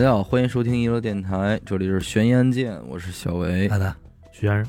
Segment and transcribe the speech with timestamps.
[0.00, 3.68] 大家好，欢迎收听一楼电台，这里是悬疑案件，我是小维。
[3.68, 3.94] 好的，
[4.32, 4.66] 徐先生，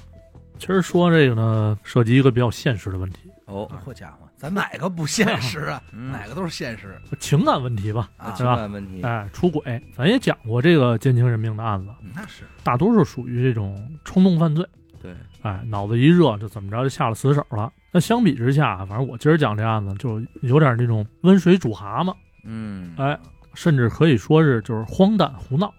[0.59, 5.81] 其实说这个呢，涉及一个比较现实的问题，哦，好家伙，咱哪个不现实啊？
[5.93, 6.11] 嗯。
[6.11, 6.99] 哪个都是现实。
[7.17, 8.45] 情感问题吧，啊情？
[8.45, 12.43] 感问题，哎，出轨，咱也讲过这个奸情人命的案子，那是。
[12.61, 14.67] 大多数属于这种冲动犯罪，
[15.01, 17.71] 对，哎，脑子一热就怎么着就下了死手了。
[17.93, 22.13] 那相比之下，反正我今儿讲这案子就有点那种温水煮蛤蟆，
[22.43, 23.17] 嗯，哎，
[23.53, 25.73] 甚至可以说是就是荒诞胡闹。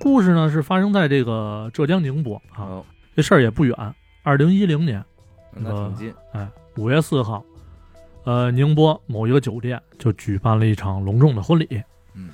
[0.00, 2.86] 故事呢是发生在这个浙江宁波啊，好，
[3.16, 3.74] 这事儿也不远，
[4.22, 5.04] 二零一零年，
[5.52, 7.44] 那挺近，哎，五月四号，
[8.22, 11.82] 呃，宁波某一个酒店就举办了一场隆重的婚礼。
[12.14, 12.30] 嗯，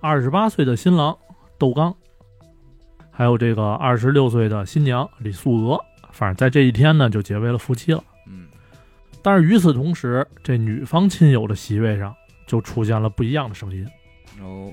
[0.00, 1.16] 二十八岁的新郎
[1.58, 1.92] 窦刚，
[3.10, 5.80] 还有这个二十六岁的新娘李素娥，
[6.12, 8.04] 反正在这一天呢就结为了夫妻了。
[8.28, 8.46] 嗯，
[9.20, 12.14] 但是与此同时，这女方亲友的席位上
[12.46, 13.84] 就出现了不一样的声音。
[14.42, 14.72] 哦，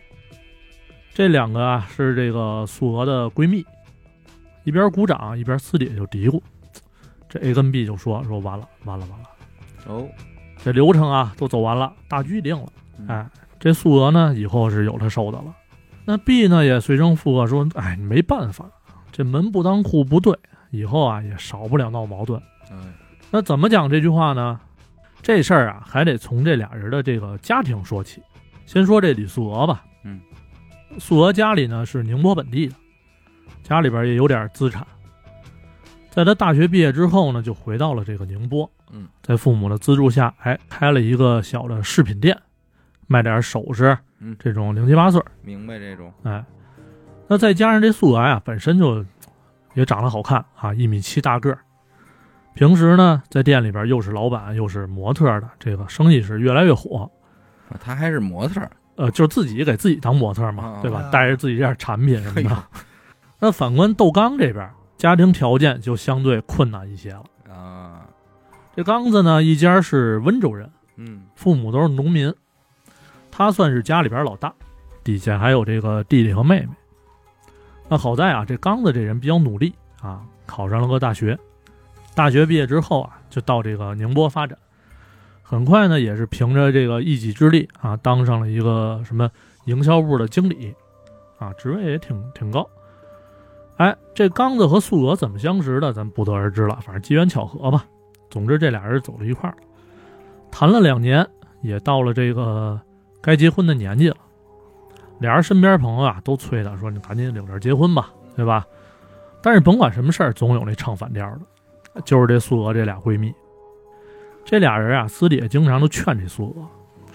[1.13, 3.65] 这两个啊是这个素娥的闺蜜，
[4.63, 6.41] 一边鼓掌一边私底下就嘀咕。
[7.29, 9.25] 这 A 跟 B 就说说完了完了完了。
[9.87, 10.07] 哦，
[10.63, 12.67] 这流程啊都走完了，大局已定了。
[12.97, 15.55] 嗯哎，这素娥呢以后是有他受的了。
[16.03, 18.65] 那 B 呢也随声附和说：“哎，没办法，
[19.11, 20.37] 这门不当户不对，
[20.71, 22.41] 以后啊也少不了闹矛盾。
[22.71, 22.75] 哎，
[23.29, 24.59] 那怎么讲这句话呢？
[25.21, 28.21] 这事儿啊还得从这俩人的这个家庭说起。
[28.65, 29.83] 先说这李素娥吧。
[30.03, 30.19] 嗯，
[30.97, 32.75] 素娥家里呢是宁波本地的，
[33.63, 34.85] 家里边也有点资产。
[36.09, 38.69] 在他大学毕业之后呢，就回到了这个宁波。
[38.91, 42.37] 嗯，在父母的资助下，哎，开了一个小的饰品店，
[43.07, 45.25] 卖点首饰，嗯这种零七八碎儿。
[45.41, 46.43] 明白这种，哎，
[47.29, 49.05] 那再加上这素娥啊，本身就
[49.73, 51.59] 也长得好看啊，一米七大个儿。
[52.53, 57.09] 平时呢，在店里边又是老板又是模特的，这个生意是越来越火。
[57.71, 61.09] 啊他还是模特儿，呃，就是自己给自己当模特嘛，啊对吧啊？
[61.11, 62.63] 带着自己这点产品什么的。
[63.39, 67.23] 那反观窦刚这边，家庭条件就相对困难一些了。
[67.51, 68.05] 啊，
[68.75, 72.33] 这刚子呢，一家是温州人，嗯，父母都是农民，
[73.31, 74.53] 他算是家里边老大，
[75.03, 76.69] 底下还有这个弟弟和妹妹。
[77.89, 81.37] 那好在啊，这刚子这人比较努力啊，考上了个大学。
[82.13, 84.57] 大学毕业之后啊，就到这个宁波发展，
[85.51, 89.29] 很快呢，也是凭着这个一己之力啊，当上了一个什么
[89.65, 90.73] 营销部的经理，
[91.39, 92.65] 啊，职位也挺挺高。
[93.75, 97.85] 哎，这刚子和素娥怎么相识的，咱不得而知了，反正机缘巧合吧。
[98.29, 99.57] 总之，这俩人走到一块儿，
[100.49, 101.27] 谈了两年，
[101.61, 102.79] 也到了这个
[103.21, 104.15] 该结婚的年纪了。
[105.19, 108.65] 俩人身边朋友啊都催他说：“你赶紧领证结婚吧，对吧？”
[109.43, 111.29] 但是甭管什么事儿，总有那唱反调
[111.93, 113.33] 的，就是这素娥这俩闺蜜。
[114.43, 116.67] 这俩人啊，私底下经常都劝这素娥，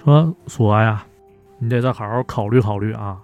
[0.03, 1.05] 说：“素娥呀，
[1.59, 3.19] 你得再好好考虑考虑啊。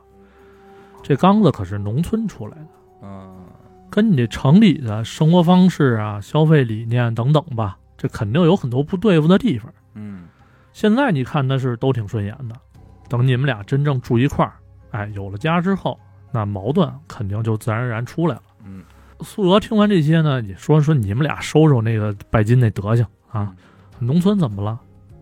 [1.02, 3.34] 这刚子可是农村出来的。”啊，
[3.90, 9.72] 跟你这城里的生活方式啊、消费理念等等吧，这肯定有很多不对付的地方。
[9.94, 10.28] 嗯，
[10.72, 12.54] 现在你看他是都挺顺眼的，
[13.08, 14.52] 等你们俩真正住一块儿，
[14.92, 15.98] 哎，有了家之后，
[16.30, 18.42] 那矛盾肯定就自然而然出来了。
[18.64, 18.82] 嗯，
[19.20, 23.52] 素娥听完这些呢，也说说你们俩收收那个拜金那德行啊，
[24.06, 24.78] 农村怎么了，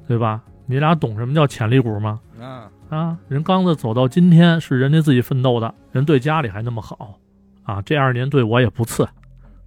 [0.06, 0.42] 对吧？
[0.66, 2.20] 你俩懂什么叫潜力股吗？
[2.41, 7.18] 啊，啊，人刚子走到今天是人家自己奋斗的，人对家里还那么好，
[7.64, 9.08] 啊，这二年对我也不次，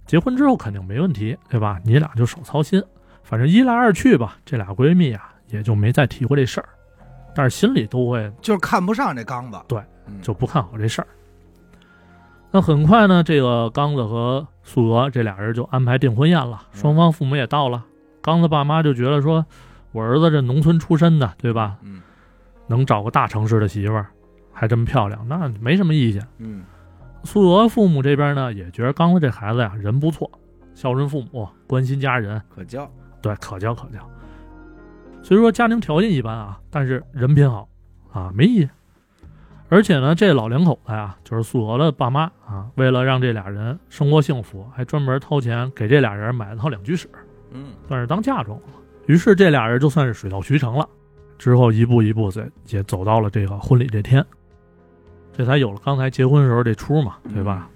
[0.06, 1.78] 结婚之后肯定没问题，对吧？
[1.84, 2.82] 你俩就少操心，
[3.22, 6.68] 反正一来二去吧，这俩闺蜜啊也就没再提过这事儿，
[7.34, 9.80] 但是心里都会就是看不上这刚子，对
[10.22, 11.08] 就不看好这事儿。
[12.50, 17.84] 那很快呢，这个刚子和素娥这俩人就安排订婚宴了，嗯双方父母也到了。
[18.24, 19.44] 刚子爸妈就觉得说，
[19.92, 21.76] 我儿子这农村出身的，对吧？
[21.82, 22.00] 嗯
[22.66, 24.06] 能找个大城市的媳妇儿，
[24.50, 26.26] 还这么漂亮，那没什么意见。
[26.38, 26.64] 嗯
[27.22, 30.30] 素娥父母这边呢，也觉得刚子这孩子呀人不错，
[30.74, 32.90] 孝顺父母，关心家人，可教，
[33.20, 33.98] 对，可教可教。
[35.22, 37.68] 虽说家庭条件一般啊，但是人品好
[38.10, 38.70] 啊，没意见。
[39.68, 47.08] 而且呢，这老两口子呀，就是素娥的爸妈啊，为了让这俩人生活幸福，还专门掏钱给这俩人买了套两居室，
[47.54, 48.64] 嗯算是当嫁妆了。
[49.06, 50.88] 于是这俩人就算是水到渠成了。
[51.38, 54.24] 之后一步一步在也走到了这个婚礼这天，
[55.32, 57.68] 这才有了刚才结婚时候这出嘛，对吧？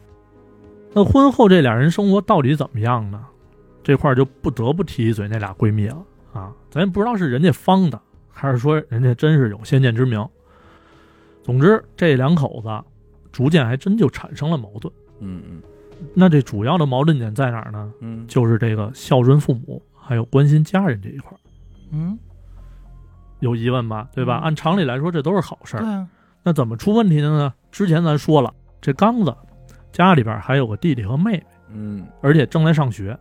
[0.95, 3.25] 那婚后这俩人生活到底怎么样呢？
[3.83, 6.53] 这块就不得不提一嘴那俩闺蜜了啊！
[6.71, 10.27] 咱也不知道是人家方的，还是说人家真是有先见之明。
[11.43, 12.69] 总之，这两口子
[13.33, 14.93] 逐渐还真就产生了矛盾。
[15.21, 15.63] 嗯嗯
[16.15, 17.93] 那这主要的矛盾点在哪儿呢？
[18.01, 21.39] 嗯，就是这个孝顺父母，还有关心家人这一块儿。
[21.91, 22.19] 嗯，
[23.41, 24.09] 有疑问吧？
[24.13, 24.39] 对吧？
[24.39, 25.81] 嗯按常理来说，这都是好事儿。
[25.81, 26.09] 对啊，
[26.43, 27.53] 那怎么出问题的呢？
[27.71, 29.35] 之前咱说了，这刚子
[29.93, 33.19] 家里边还有个弟弟和妹妹，嗯而且正在上学。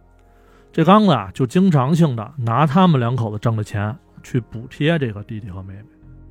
[0.71, 5.85] 这刚子啊，就经常性的拿他们两口子挣的钱去补贴这个弟弟和妹妹。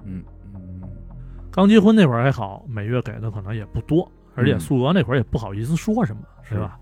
[0.05, 0.23] 嗯
[0.55, 0.83] 嗯
[1.51, 6.79] 刚结婚那会儿还好，每月给的可能也不多，而且嗯素娥那会儿也不好意思说什么，是对吧？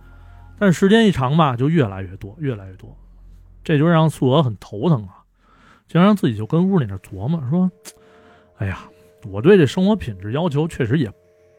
[0.58, 2.94] 但是时间一长吧，就越来越多，越来越多，
[3.62, 5.24] 这就让素娥很头疼啊，
[5.88, 7.70] 经常自己就跟屋里那琢磨说
[8.58, 8.80] ：“哎呀，
[9.30, 11.10] 我对这生活品质要求确实也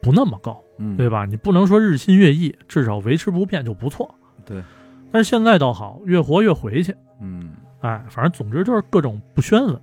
[0.02, 1.26] 不那么高，嗯，对吧？
[1.26, 4.14] 你不能说日新月异，至少维持不变就不错。
[4.46, 4.64] 对，
[5.12, 9.82] 但是现在倒好，越活越回去，嗯哎，反正总之就是各种不宣了，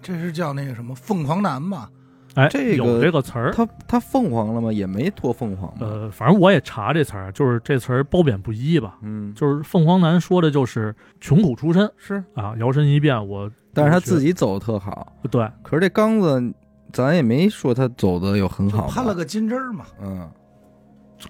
[0.00, 1.90] 这是叫那个什么凤凰男吧？
[2.36, 3.50] 哎，这个有这个词儿。
[3.52, 4.72] 他他凤凰了吗？
[4.72, 5.72] 也没多凤凰。
[5.80, 8.98] 呃，反正我也查这词儿，就是这词儿褒贬不一吧。
[9.02, 15.12] 嗯，就是凤凰男说的就是穷苦出身是，啊，摇身一变我，但是他自己走的特好。
[15.30, 16.54] 对，可是这刚子，
[16.92, 18.92] 咱也没说他走的有很好吧。
[18.94, 19.86] 攀了个金枝儿嘛。
[20.00, 20.30] 嗯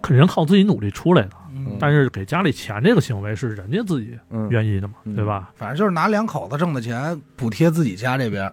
[0.02, 1.30] 肯定靠自己努力出来的。
[1.54, 5.52] 嗯，但是给家里钱这个行为是人家自己嗯，愿意的嘛，嗯对吧？
[5.54, 8.52] 反正就是拿两口子挣的钱补贴自己家这边。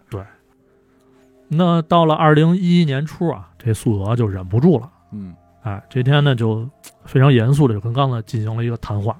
[1.47, 6.69] 那到了二零一一年初啊，这素娥就忍不住了，嗯哎，这天呢就
[7.05, 9.15] 非常严肃的就跟刚才进行了一个谈话，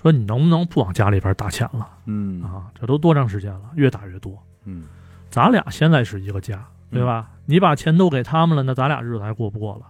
[0.00, 2.70] 说你能不能不往家里边打钱了嗯啊？
[2.78, 4.36] 这都多长时间了，越打越多。
[4.64, 4.84] 嗯
[5.28, 7.28] 咱俩现在是一个家，对吧？
[7.44, 9.86] 你把钱都给他们了，那咱俩日子还过不过了？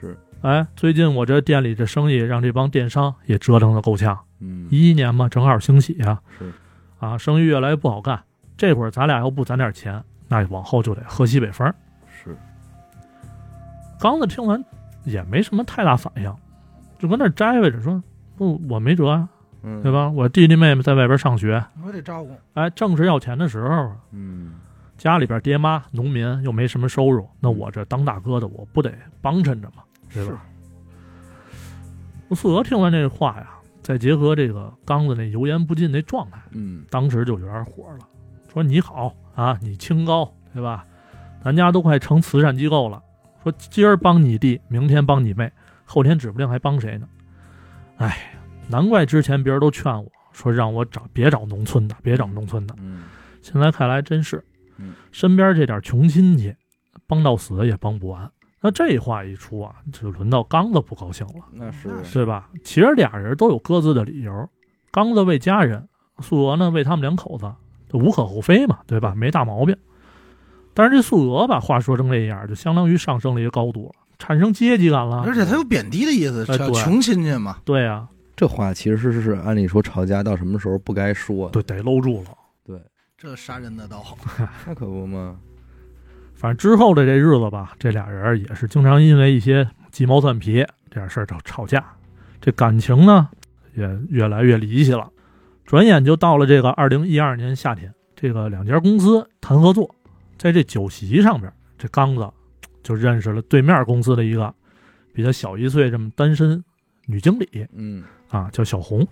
[0.00, 4.18] 是，哎，最近我这店里这生意让这帮电商也折腾的够呛。
[4.40, 6.52] 嗯一一年嘛，正好兴起啊、是，
[6.98, 8.22] 啊，生意越来越不好干。
[8.56, 11.66] 这会儿咱俩要不攒点钱，那往后就得喝西北风。
[12.06, 12.36] 是，
[13.98, 14.62] 刚子听完
[15.04, 16.34] 也没什么太大反应，
[16.98, 18.02] 就跟那儿摘呗着说
[18.36, 19.28] ：“不，我没辙啊，
[19.62, 19.92] 嗯对？
[19.92, 20.08] 吧？
[20.08, 22.36] 我弟弟妹妹在外边上学，我得照顾。
[22.54, 24.54] 哎，正是要钱的时候，嗯
[24.96, 28.90] 家里边爹妈农民又没什么收入，那我这当大哥的，我不得
[29.20, 29.82] 帮衬着吗？
[30.12, 30.42] 对吧？
[32.34, 33.50] 素娥听完这话呀，
[33.82, 38.08] 再结合这个刚子那油盐不进那状态，嗯当时就有点火了，
[38.52, 40.84] 说你好啊，你清高，对吧？
[41.44, 43.00] 咱家都快成慈善机构了，
[43.44, 45.52] 说今儿帮你弟，明天帮你妹，
[45.84, 47.06] 后天指不定还帮谁呢。
[47.98, 48.34] 哎，
[48.68, 52.74] 难怪之前别人都劝我说让我找别找农村的，别找农村的。
[52.78, 53.04] 嗯
[53.42, 54.44] 现在看来真是
[54.76, 56.52] 嗯，身边这点穷亲戚，
[57.06, 58.28] 帮到死也帮不完。
[58.60, 62.50] 那这话一出啊，就轮到刚子不高兴了，那是是对吧？
[62.64, 64.50] 其实俩人都有各自的理由，
[64.90, 69.14] 刚子为家人，素娥呢为他们两口子，这无可厚非嘛，对吧？
[69.16, 69.76] 没大毛病。
[70.74, 75.22] 但是这素娥把话说成这样，就相当于上升了一个高度了，产生阶级感了。
[75.26, 77.56] 而且他有贬低的意思，叫穷亲戚嘛。
[77.64, 78.06] 对啊，
[78.36, 82.30] 这话其实是是按理说吵架到什么时候不该说，对，得搂住了。
[82.66, 82.78] 对，
[83.16, 84.18] 这杀人的倒好，
[84.66, 85.36] 那可不嘛。
[86.34, 91.82] 反正之后的这日子吧，这俩人也是经常因为一些鸡毛蒜皮这点事儿吵吵架，
[92.38, 93.30] 这感情呢
[93.74, 95.08] 也越来越离奇了。
[95.66, 99.92] 转眼就到了这个二零一二年夏天，这个两家公司谈合作，
[100.38, 102.30] 在这酒席上边，这刚子
[102.84, 104.54] 就认识了对面公司的一个
[105.12, 106.62] 比他小一岁这么单身
[107.06, 109.06] 女经理嗯啊，叫小红。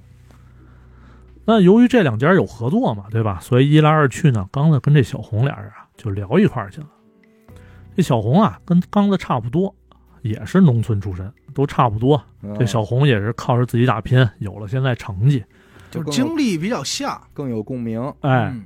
[1.45, 3.41] 那由于这两家有合作嘛，对吧？
[3.41, 6.87] 所以一来二去呢，刚子跟这小红俩人啊就聊一块儿去了。
[7.97, 9.75] 这小红啊，跟刚子差不多，
[10.23, 12.15] 也是农村出身，都差不多。
[12.43, 15.45] 哦这小红也是靠着自己打拼，有了现在成绩。
[16.03, 17.21] 就是经历比较像。
[17.33, 18.01] 更有共鸣。
[18.21, 18.65] 哎，嗯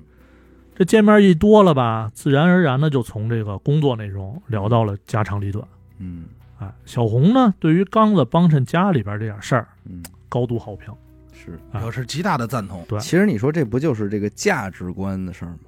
[0.75, 5.67] 这见面一多了吧，自然而然的就从这个工作内容聊到了家长里短。
[5.99, 6.25] 嗯
[6.59, 10.93] 哎，小红呢，对于刚子帮衬家里边这点事儿，嗯，高度好评。
[11.33, 11.59] 是。
[11.73, 12.85] 啊表示极大的赞同。
[12.89, 15.59] 对其实你说这不就是这个价值观的事儿吗？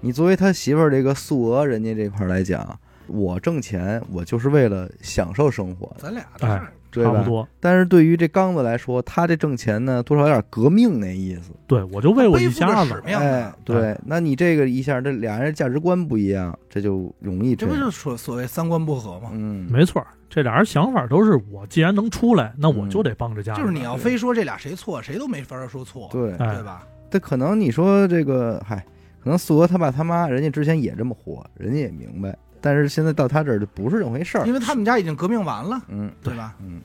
[0.00, 2.78] 你作为他媳妇儿这个素娥，人家这块儿来讲，
[3.08, 7.12] 我挣钱，我就是为了享受生活，咱俩的事儿对吧？
[7.12, 7.48] 差不多。
[7.60, 11.52] 但是对于这刚子来说，他这挣钱呢，多少有点革命那意思。
[11.66, 13.02] 对，我就为我一家子着使。
[13.02, 19.30] 命哎啊，，对，那你这个一下，这俩人价值观不一样，这就容易这不就是所所谓三观不合吗？
[19.32, 23.60] 嗯，没错，这俩人想法都是我既然能出来，那我嗯就得帮着家里。
[23.60, 26.86] 就是你要非说这俩谁错，谁都没法说错，对，哎对吧？
[27.10, 28.84] 这可能你说这个，嗨，
[29.22, 34.52] 可能素娥他爸他妈，人家之前也这么活，人家也明白，但是现在到他这儿就不是这么回事儿因。
[34.52, 36.54] 为他们家已经革命完了，嗯对吧？
[36.60, 36.80] 嗯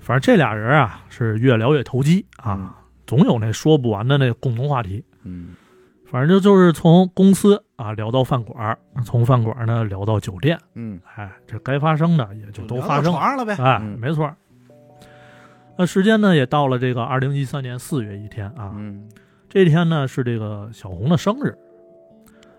[0.00, 5.04] 反正这俩人啊是越聊越投机啊，总有那说不完的那共同话题。
[5.24, 5.54] 嗯
[6.08, 13.56] 反正就就是从公司啊聊到饭馆，从饭馆呢聊到酒店，嗯哎，这该发生的也就都发生了呗。
[13.58, 14.32] 哎，嗯没错。
[15.76, 19.08] 那时间呢也到了这个二零一三年四月一天啊，嗯
[19.48, 21.52] 这一天呢是这个小红的生日。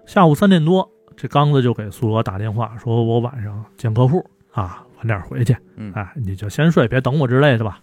[0.06, 7.80] 下午三点多，这刚子就给苏娥打电话，说我晚上见客户啊，晚点回去，嗯，哎，你就先睡，别等我之类的吧。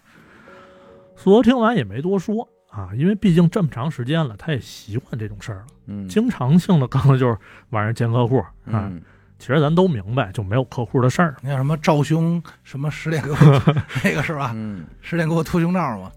[1.16, 7.36] 苏娥听完也没多说啊，因为毕竟这么长时间了，他也习惯这种事儿了，嗯，经常性的刚子就是
[7.70, 8.52] 晚上见客户啊。
[8.66, 9.02] 嗯，
[9.38, 11.34] 其实咱都明白，就没有客户的事儿。
[11.42, 13.36] 那叫什么赵兄，什么十点给我
[14.04, 14.52] 那个是吧？
[14.54, 16.10] 嗯，十点给我脱胸罩嘛。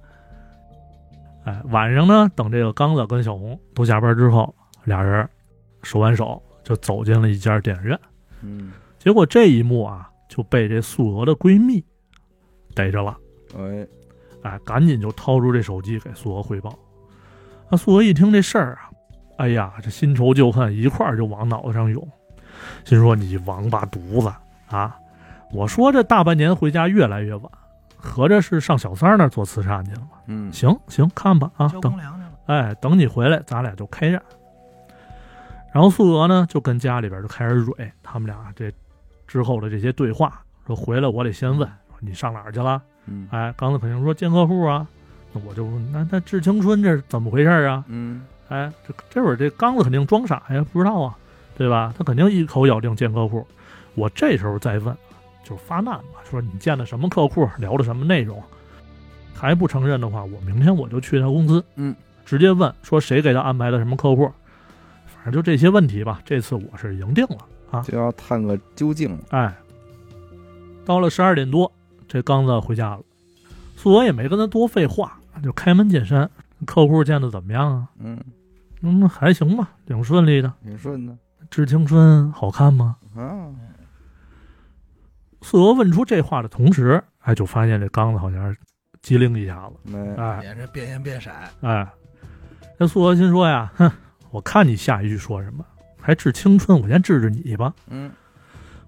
[1.46, 5.28] 哎，晚上呢，等这个刚子跟小红都下班之后，俩人
[5.82, 7.98] 手挽手就走进了一家电影院。
[8.42, 11.82] 嗯，结果这一幕啊，就被这素娥的闺蜜
[12.76, 13.18] 逮着了。
[13.58, 13.88] 哎，
[14.44, 16.78] 哎，赶紧就掏出这手机给素娥汇报。
[17.70, 18.92] 那素娥一听这事儿啊，
[19.38, 22.06] 哎呀，这新仇旧恨一块儿就往脑袋上涌，
[22.84, 24.30] 心说你王八犊子
[24.68, 24.94] 啊！
[25.54, 27.50] 我说这大半年回家越来越晚，
[27.96, 30.10] 合着是上小三那儿做慈善去了吗？
[30.26, 31.98] 嗯，行行，看吧啊，等。
[32.48, 34.22] 哎，等你回来，咱俩就开战。
[35.74, 38.72] 然后素娥呢，就跟家里边就开始蕊他们俩这
[39.28, 42.82] 之后的这些对话，说回来我得先问，说你上哪儿去了？
[43.06, 44.88] 嗯，哎，刚子肯定说见客户啊，
[45.34, 47.84] 那我就问，那那致青春这是怎么回事啊？
[47.88, 51.18] 嗯，哎，这这会儿这刚子肯定装傻呀，不知道啊，
[51.58, 51.94] 对吧？
[51.98, 53.46] 他肯定一口咬定见客户。
[53.94, 54.96] 我这时候再问，
[55.44, 58.42] 就是发难嘛，说你见的什么客户，聊的什么内容，
[59.34, 61.96] 还不承认的话，我明天我就去他公司，嗯，
[62.26, 64.47] 直接问说谁给他安排的什么客户，反
[65.32, 66.22] 正就这些问题吧。
[66.26, 67.38] 这次我是赢定了
[67.72, 67.82] 啊！
[67.82, 69.24] 就要探个究竟了。
[69.30, 69.56] 哎，
[70.86, 71.72] 到了十二点多，
[72.08, 73.02] 这刚子回家了，
[73.76, 76.30] 素娥也没跟他多废话，就开门见山，
[76.66, 77.88] 客户见的怎么样啊？
[78.00, 78.20] 嗯，
[78.82, 80.54] 嗯，还行吧，挺顺利的。
[80.64, 81.16] 挺顺的
[81.50, 82.96] 致青春好看吗？
[83.16, 83.52] 啊。
[85.42, 88.60] 素娥问出这话的同时，哎，就发现这刚子好像是
[89.02, 91.30] 机灵一下子，没，哎也是变颜变色。
[91.62, 91.88] 哎，
[92.78, 93.90] 那素娥心说呀，哼，
[94.32, 95.66] 我看你下一句说什么，
[96.00, 97.74] 还治青春，我先治治你吧。
[97.88, 98.12] 嗯，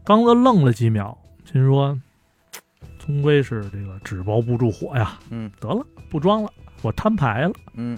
[0.03, 1.97] 刚子愣了几秒，心说，
[2.97, 5.17] 终归是这个纸包不住火呀。
[5.29, 7.53] 嗯，得了，不装了，我摊牌了。
[7.73, 7.97] 嗯，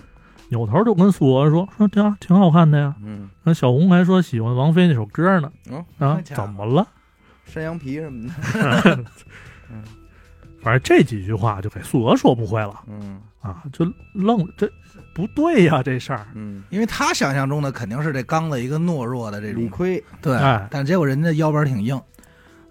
[0.50, 2.96] 扭头就跟素娥说，说对啊，挺好看的呀。
[3.04, 5.52] 嗯，那小红还说喜欢王菲那首歌呢。
[5.70, 6.88] 哦，啊怎么了？
[7.46, 9.06] 山羊皮什么的。
[9.72, 9.84] 嗯
[10.62, 14.72] 反正这几句话就给素娥说不会了嗯，啊，就愣这
[15.14, 16.26] 不对呀，这事儿。
[16.36, 20.04] 嗯，因为他想象中的肯定是这刚子一个懦弱的这种，理亏。
[20.22, 22.00] 对哎，但结果人家腰板挺硬，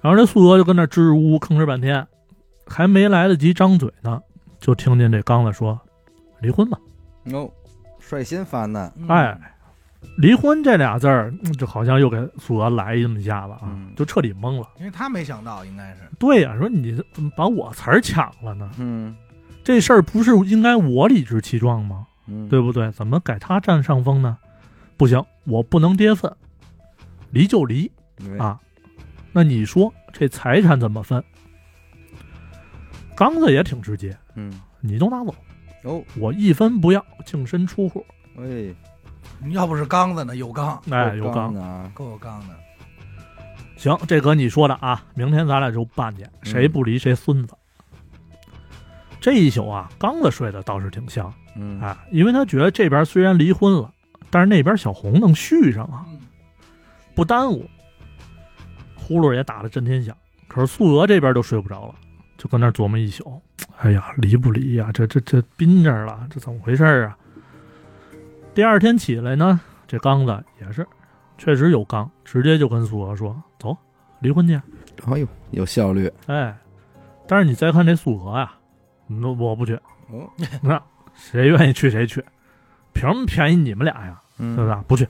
[0.00, 2.06] 然后这素娥就跟那支支吾吾吭哧半天，
[2.66, 4.20] 还没来得及张嘴呢，
[4.58, 5.78] 就听见这刚子说
[6.40, 6.78] ：“离婚吧。
[7.32, 7.50] 哦，
[7.98, 8.90] 率先发难。
[8.96, 9.38] 嗯哎，
[10.16, 14.66] 离婚这俩字儿，嗯就好像又给素娥来这么一下子啊，嗯就彻底懵了。
[14.78, 18.70] 因为他没想到应该是，对呀、说你怎么把我词儿抢了呢？
[18.78, 19.14] 嗯
[19.62, 22.06] 这事儿不是应该我理直气壮吗？
[22.26, 22.90] 嗯，对不对？
[22.92, 24.38] 怎么改他占上风呢？
[24.96, 26.30] 不行，我不能跌份，
[27.30, 27.90] 离就离
[28.38, 28.58] 啊。
[29.32, 31.22] 那你说这财产怎么分？
[33.16, 35.34] 刚子也挺直接，嗯，你都拿走，
[35.84, 38.04] 哦，我一分不要，净身出户。
[38.38, 38.74] 哎，
[39.50, 41.90] 要不是刚子呢，有刚，哎，有刚的啊。
[41.94, 42.54] 够有刚的。
[43.76, 47.54] 行，这哥你说的啊，明天咱俩就办去，谁不离谁孙子。
[49.20, 53.92] 这一宿啊，刚子睡得倒是挺香嗯，啊，因为他觉得这边虽然离婚了，
[54.30, 56.06] 但是那边小红能续上啊，
[57.14, 57.68] 不耽误。
[58.96, 61.94] 呼噜也打得震天响，可是素娥这边就睡不着了，
[62.38, 63.42] 就搁那琢磨一宿。
[63.78, 67.18] 哎呀，离不离呀、这这这憋着了，这怎么回事啊？
[68.54, 70.86] 第二天起来呢，这刚子也是，
[71.38, 73.76] 确实有刚，直接就跟素娥说：“走，
[74.20, 74.54] 离婚去。
[75.06, 76.56] 哎呦，有效率。”哎，
[77.26, 78.52] 但是你再看这素娥呀，
[79.20, 79.74] 那我不去，
[80.10, 80.28] 哦，
[80.62, 80.80] 那
[81.14, 82.24] 谁愿意去谁去，
[82.92, 84.20] 凭什么便宜你们俩呀？
[84.38, 84.84] 嗯，对吧？
[84.86, 85.06] 不去。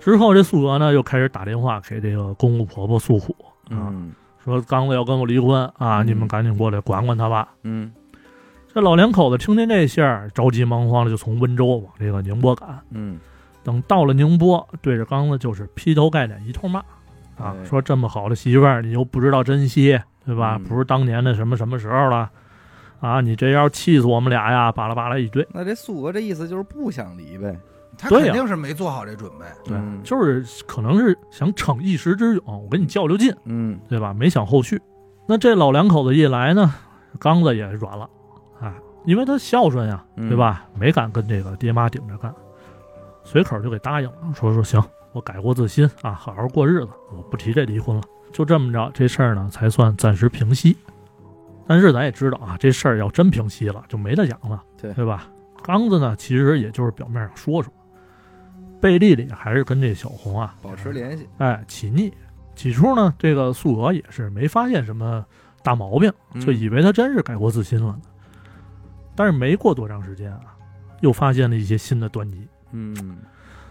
[0.00, 3.34] 之后，这素娥呢又开始打电话给这个公公婆婆诉苦
[3.70, 4.12] 啊，嗯
[4.44, 7.48] 说刚子要跟我离婚啊，嗯你们赶紧过来管管他吧。
[7.62, 7.92] 嗯
[8.72, 12.78] 这老两口子听见这信儿，着急忙慌的就从温州往这个宁波赶。
[12.90, 13.18] 嗯
[13.64, 16.78] 等到了宁波，对着刚子就是劈头盖脸一通骂
[17.36, 20.56] 啊，哎说这么好的媳妇儿你又不知道珍惜，对吧？
[20.60, 22.30] 嗯不是当年的什么什么时候了
[23.00, 23.20] 啊？
[23.20, 24.72] 你这要气死我们俩呀！
[24.72, 25.46] 巴拉巴拉一堆。
[25.52, 27.58] 那这素娥这意思就是不想离呗。
[27.98, 29.46] 他肯定是没做好这准备。
[29.64, 34.12] 对，嗯就是可能是想逞一时之勇，我跟你较较劲，嗯对吧？
[34.12, 34.78] 没想后续。
[35.26, 36.74] 那这老两口子一来呢，
[37.18, 38.08] 刚子也软了，
[38.60, 38.70] 哎，
[39.06, 40.66] 因为他孝顺呀，嗯对吧？
[40.78, 42.34] 没敢跟这个爹妈顶着干，
[43.24, 48.02] 随口就给答应了，说说行，我改过自新啊，好好过日子，我不提这离婚了。
[48.30, 50.76] 就这么着，这事儿呢才算暂时平息。
[51.66, 55.28] 但是咱也知道啊，这事儿要真平息了，就没得讲了，对对吧？
[55.62, 57.72] 刚子呢，其实也就是表面上说说，
[58.80, 62.12] 背地里还是跟这小红啊保持联系，哎起腻。
[62.54, 65.22] 起初呢，这个素娥也是没发现什么
[65.62, 68.00] 大毛病，就以为他真是改过自新了呢。
[69.14, 70.56] 但是没过多长时间啊，
[71.00, 72.46] 又发现了一些新的端倪。
[72.70, 73.18] 嗯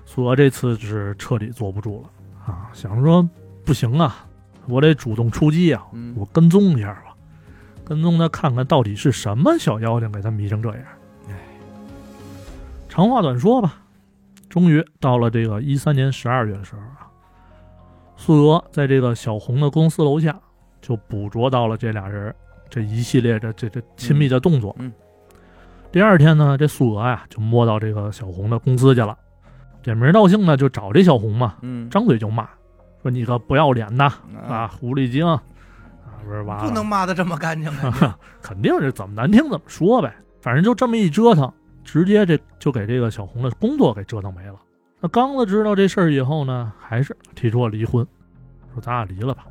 [0.05, 2.09] 素娥这次是彻底坐不住了
[2.45, 3.27] 啊，想说
[3.63, 4.27] 不行啊，
[4.67, 7.14] 我得主动出击啊，嗯我跟踪一下吧，
[7.85, 10.79] 跟踪他看看到底是什么小妖精给他迷成这样。
[11.29, 11.33] 唉，
[12.89, 13.75] 长话短说吧，
[14.49, 17.07] 终于到了这个一三年十二月的时候啊，
[18.17, 20.37] 素娥在这个小红的公司楼下
[20.81, 22.33] 就捕捉到了这俩人
[22.69, 24.75] 这一系列的这这亲密的动作。
[24.79, 24.93] 嗯嗯
[25.91, 29.17] 第二天呢，这素娥呀就摸到这个小红的公司去了，
[29.81, 32.49] 点名道姓呢就找这小红嘛，嗯张嘴就骂，
[33.01, 35.41] 说你个不要脸的啊，啊狐狸精啊，
[36.25, 36.63] 不是吧？
[36.63, 38.17] 不能骂的这么干净啊！
[38.41, 41.51] 肯定是怎么难听怎么说呗，反正就这么一折腾，
[41.83, 44.55] 直接这就给这个小红的工作给折腾没了。
[44.99, 48.05] 那刚子知道这事儿以后呢，还是提出了离婚，
[48.73, 49.45] 说咱俩离了吧。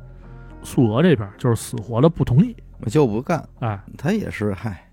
[0.63, 4.89] 素娥这边就是死活的不同意，我就不干，哎，他也是，嗨，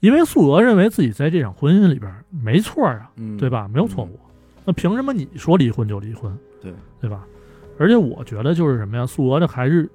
[0.00, 3.68] 因为素娥认为自己在这场婚姻里边没错啊，嗯，对吧？
[3.68, 4.18] 没有错误，
[4.64, 6.32] 那凭什么你说离婚就离婚？
[6.62, 7.24] 对对吧？
[7.78, 9.90] 而且我觉得就是什么呀，素娥这还是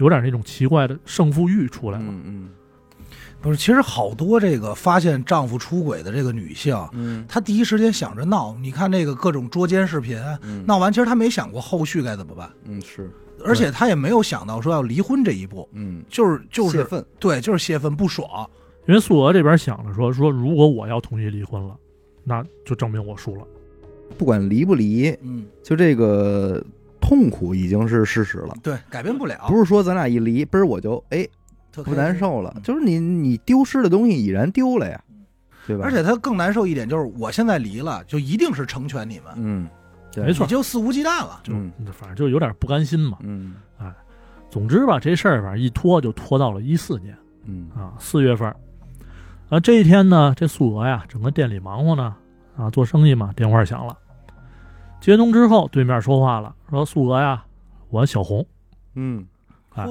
[0.00, 2.04] 有点那种奇怪的胜负欲出来了。
[2.08, 2.48] 嗯嗯
[3.42, 8.54] 不是，其实好多这个发现丈夫出轨的这个女性，嗯她第一时间想着闹。
[8.60, 13.10] 你看那个各种捉奸视频，嗯，闹完，其实她没想过后续该怎么办，嗯是，
[13.42, 18.28] 而且她也没有想到说要离婚这一步，嗯，就是就是泄愤，对，就是泄愤不爽。
[18.86, 21.74] 因为素娥这边想着说说，如果我要同意离婚了，
[22.24, 23.42] 那就证明我输了。
[24.18, 26.62] 不管离不离，嗯，就这个
[27.10, 28.54] 痛苦已经是事实了。
[28.62, 31.26] 对，改变不了，不是说咱俩一离，嘣儿我就哎
[31.72, 32.52] 不特难受了。
[32.54, 35.02] 嗯，就是你你丢失的东西已然丢了呀，
[35.66, 35.84] 对吧？
[35.84, 39.68] 而且他更难受一点就是，我现在离了，就一定是成全你们，嗯，
[40.12, 40.22] 对。
[40.22, 40.46] 没错。
[40.46, 41.40] 你就肆无忌惮了。
[41.42, 43.18] 就、嗯反正就有点不甘心嘛。
[43.22, 43.56] 嗯。
[43.78, 43.92] 哎
[44.48, 47.18] 总之吧，这事儿反正一拖就拖到了一四年。
[47.44, 47.68] 嗯。
[47.74, 48.54] 啊四月份儿。
[49.48, 52.14] 啊，这一天呢，这素娥呀，整个店里忙活呢，
[52.56, 53.98] 啊，做生意嘛，电话响了，
[55.00, 57.44] 接通之后，对面说话了，说素娥呀，
[57.88, 58.44] 我小红，
[58.94, 59.26] 嗯
[59.74, 59.86] 哎，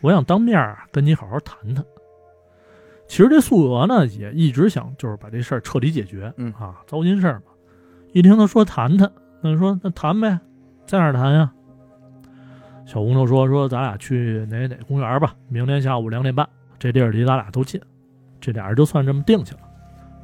[0.00, 1.84] 我想当面儿跟你好好谈谈。
[3.06, 7.52] 其实这素娥呢，也一直想就是把这事儿彻底解决，嗯啊，糟心事儿嘛。
[8.12, 9.10] 一听他说谈谈，
[9.42, 10.38] 那说那谈呗，
[10.86, 11.52] 在哪儿谈呀？
[12.84, 17.80] 小红就说说咱俩去哪哪公园吧，明天下午两点半，这地儿离咱俩都近，
[18.40, 19.60] 这俩人就算这么定下了。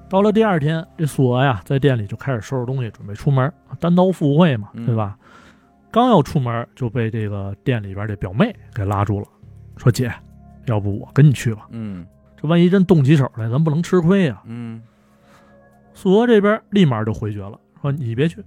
[0.08, 5.18] 到了第二天，这素娥呀在店里就开始收拾东西，准备出门，单刀赴会嘛，嗯对吧？
[5.90, 9.26] 刚要出门，就被这个店里边这表妹给拉住了，
[9.76, 10.12] 说：“姐，
[10.66, 11.66] 要不我跟你去吧？
[11.70, 12.06] 嗯
[12.40, 14.82] 这万一真动起手来，咱不能吃亏呀、嗯
[15.92, 18.42] 素娥这边立马就回绝了，说：“你别去，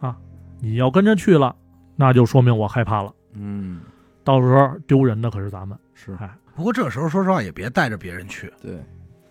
[0.00, 0.16] 啊，
[0.60, 1.54] 你要跟着去了，
[1.96, 3.82] 那就说明我害怕了，嗯，
[4.24, 5.78] 到时候丢人的可是咱们。
[5.92, 8.82] 是哎，不过这时候说实话也别带着别人去，对，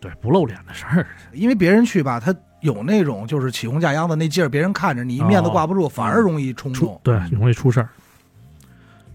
[0.04, 1.08] 对，不露脸的事儿。
[1.32, 7.00] 因为别人去吧，他有那种就是起哄架秧子那劲儿，别人看着你面子挂不住，反而容易冲动。
[7.02, 7.88] 对容易出事儿。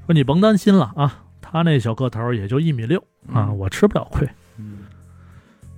[0.07, 2.99] 说你甭担心了啊，他那小个头儿也就一米六
[3.31, 4.27] 啊，嗯我吃不了亏。
[4.57, 4.79] 嗯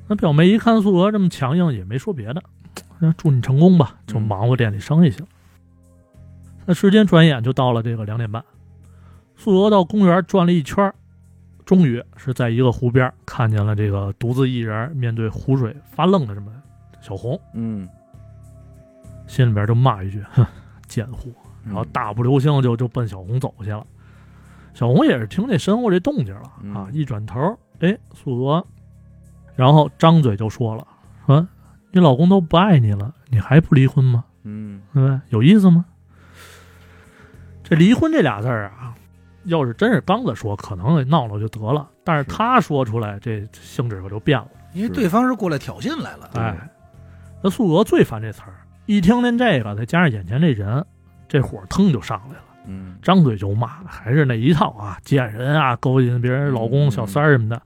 [0.06, 2.40] 那表妹一看素娥这么强硬，也没说别的，
[3.00, 5.26] 那祝你成功吧，就嗯忙活店里生意去了。
[6.66, 8.44] 那时间转眼就到了这个两点半，
[9.36, 10.94] 素娥到公园转了一圈儿，
[11.70, 16.50] 终于是在一个湖边看见了这个独自一人面对湖水发愣的这么
[17.00, 17.88] 小红，嗯，
[19.28, 20.44] 心里边就骂一句：“哼，
[20.88, 21.30] 贱货！”
[21.64, 23.86] 然后嗯大步流星就就奔小红走去了。
[24.74, 26.42] 小红也是听这身后这动静了
[26.74, 28.66] 啊，嗯一转头，哎，素娥，
[29.54, 30.84] 然后张嘴就说了
[31.24, 31.46] ：“说
[31.92, 34.24] 你老公都不爱你了，你还不离婚吗？
[34.42, 35.20] 嗯对不对？
[35.28, 35.84] 有意思吗？”
[37.62, 38.92] 这离婚这俩字儿啊，
[39.50, 44.48] 要是真是刚子说，可能闹闹就得了，但是是他说出来，这性质可就变了。
[44.72, 46.30] 因为对方是过来挑衅来了。
[46.32, 46.70] 对哎，
[47.42, 48.54] 那素娥最烦这词儿，
[48.86, 50.84] 一听见这个，再加上眼前这人，
[51.28, 57.60] 这火腾就上来了，嗯张嘴就骂，还是那一套啊，贱人啊，勾引别人老公、嗯小三儿什么的。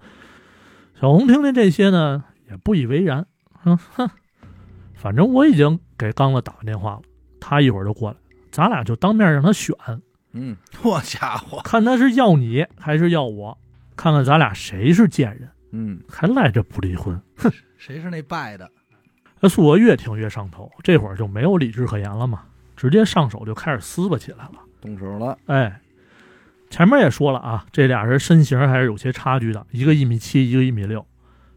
[1.01, 3.27] 小红听见这些呢，也不以为然，
[3.63, 4.09] 哼：“哼，
[4.95, 7.03] 反正我已经给刚子打完电话了，
[7.41, 8.17] 他一会儿就过来，
[8.51, 9.75] 咱俩就当面让他选，
[10.35, 13.57] 嗯 好家伙，看他是要你还是要我，
[13.97, 17.19] 看看咱俩谁是贱人，嗯还赖着不离婚。
[17.39, 18.71] ”哼谁是那败的？
[19.41, 22.45] 那素娥越听越上头，这会儿就没有理智可言了嘛，
[22.77, 24.53] 直接上手就开始撕巴起来了。
[24.81, 25.81] 动手了，哎，
[26.71, 31.07] 前面也说了啊，这俩人身形还是有些差距的，一个一米七，一个一米六，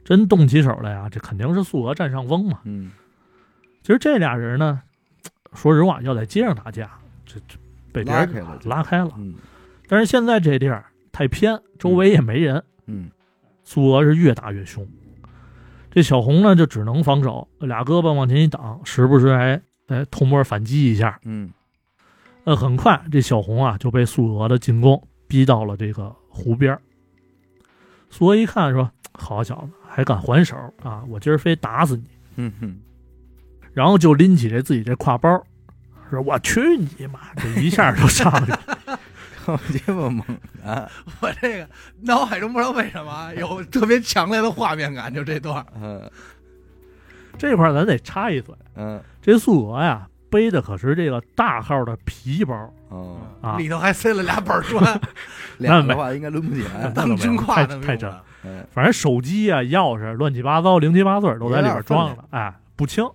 [0.03, 2.59] 真动起手来呀，这肯定是素娥占上风嘛。
[2.65, 2.91] 嗯
[3.83, 4.81] 其实这俩人呢，
[5.53, 6.91] 说实话，要在街上打架，
[7.25, 7.55] 这这
[7.91, 9.11] 被别人拉开了拉开了。
[9.17, 9.35] 嗯
[9.89, 13.09] 但是现在这地儿太偏，周围也没人，嗯
[13.63, 14.85] 苏俄是越打越凶。
[15.89, 21.19] 这小红呢，就只能防守，俩胳膊往前一挡，时不时还哎偷摸反击一下。
[21.23, 21.51] 嗯
[22.43, 26.81] 呃，很快这小红啊就被苏俄的进攻逼到了这个湖边儿。
[28.09, 31.03] 苏俄一看说：“好小子，还敢还手啊！
[31.09, 32.03] 我今儿非打死你！”
[32.37, 32.79] 嗯哼，
[33.73, 35.43] 然后就拎起这自己这挎包，
[36.09, 38.99] 说：“我去你妈！”这一下就上去了。
[39.45, 40.21] 好鸡巴猛
[40.65, 40.89] 啊！
[41.21, 41.69] 我这个
[42.01, 45.65] 脑海中不知道为什么有特别强烈的画面感，就这段。
[45.81, 46.01] 嗯
[47.37, 52.73] 这块儿咱得插一嘴，嗯这素娥呀背的可是这个大号的皮包
[53.57, 54.99] 里头还塞了俩板砖，
[55.59, 56.89] 俩的话应该抡不起来。
[56.89, 58.23] 当军挎的太太真了。
[58.43, 63.05] 嗯反正手机啊、钥匙乱七八糟、零七八碎都在里边装着，哎，不轻。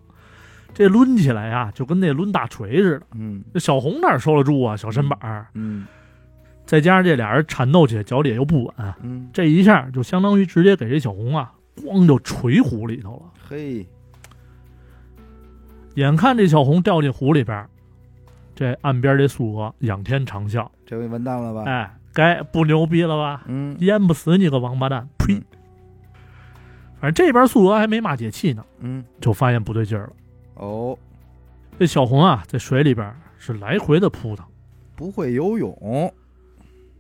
[0.75, 3.07] 这抡起来呀，就跟那抡大锤似的。
[3.15, 4.77] 嗯这小红哪受得住啊？
[4.77, 5.87] 小身板儿，嗯
[6.65, 13.23] 再加上这俩人缠斗起来，脚底下又不稳，嗯，这一下就相当于直接给这小红啊，咣就锤湖里头了。
[13.49, 13.87] 嘿，
[15.97, 17.69] 眼看这小红掉进湖里边儿，
[18.55, 21.65] 这岸边这素娥仰天长啸，这回完蛋了吧？
[21.71, 23.43] 哎，该不牛逼了吧？
[23.47, 25.07] 嗯淹不死你个王八蛋！
[25.19, 25.35] 呸！
[25.35, 25.43] 嗯
[27.01, 30.13] 反正这边素娥还没骂解气呢，嗯就发现不对劲儿了。
[30.55, 30.97] 哦，
[31.79, 34.45] 这小红啊，在水里边是来回的扑腾，
[34.95, 36.13] 不会游泳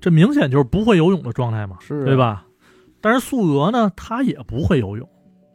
[0.01, 2.45] 这明显就是不会游泳的状态嘛，是啊对吧？
[3.01, 5.09] 但是素娥呢，她也不会游泳，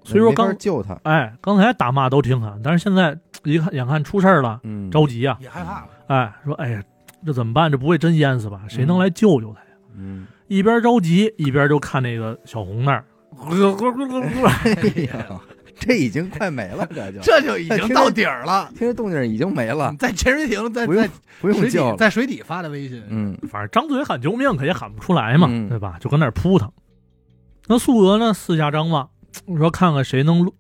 [0.04, 0.98] 所以说刚救他。
[1.04, 6.84] 哎，刚才打骂都挺狠，但是现在一看，眼看出事儿了，嗯，着急啊，也害怕了，哎，说哎呀，
[7.26, 7.70] 这怎么办？
[7.72, 8.62] 这不会真淹死吧？
[8.70, 9.68] 谁能来救救她呀？
[9.96, 13.04] 嗯，一边着急，一边就看那个小红那儿，
[14.46, 15.42] 哎呀，
[15.82, 18.70] 这已经快没了， 这就这就已经到底儿了。
[18.76, 21.96] 听着动静已经没了，在潜水艇，在不用在水底，不用救。
[21.96, 25.98] 在水底发的微信，嗯反正张嘴喊救命，可也喊不出来嘛，嗯对吧？
[26.00, 26.72] 就跟那儿扑腾。
[27.68, 29.10] 那苏娥呢，四下张望，
[29.58, 30.56] 说看看谁能路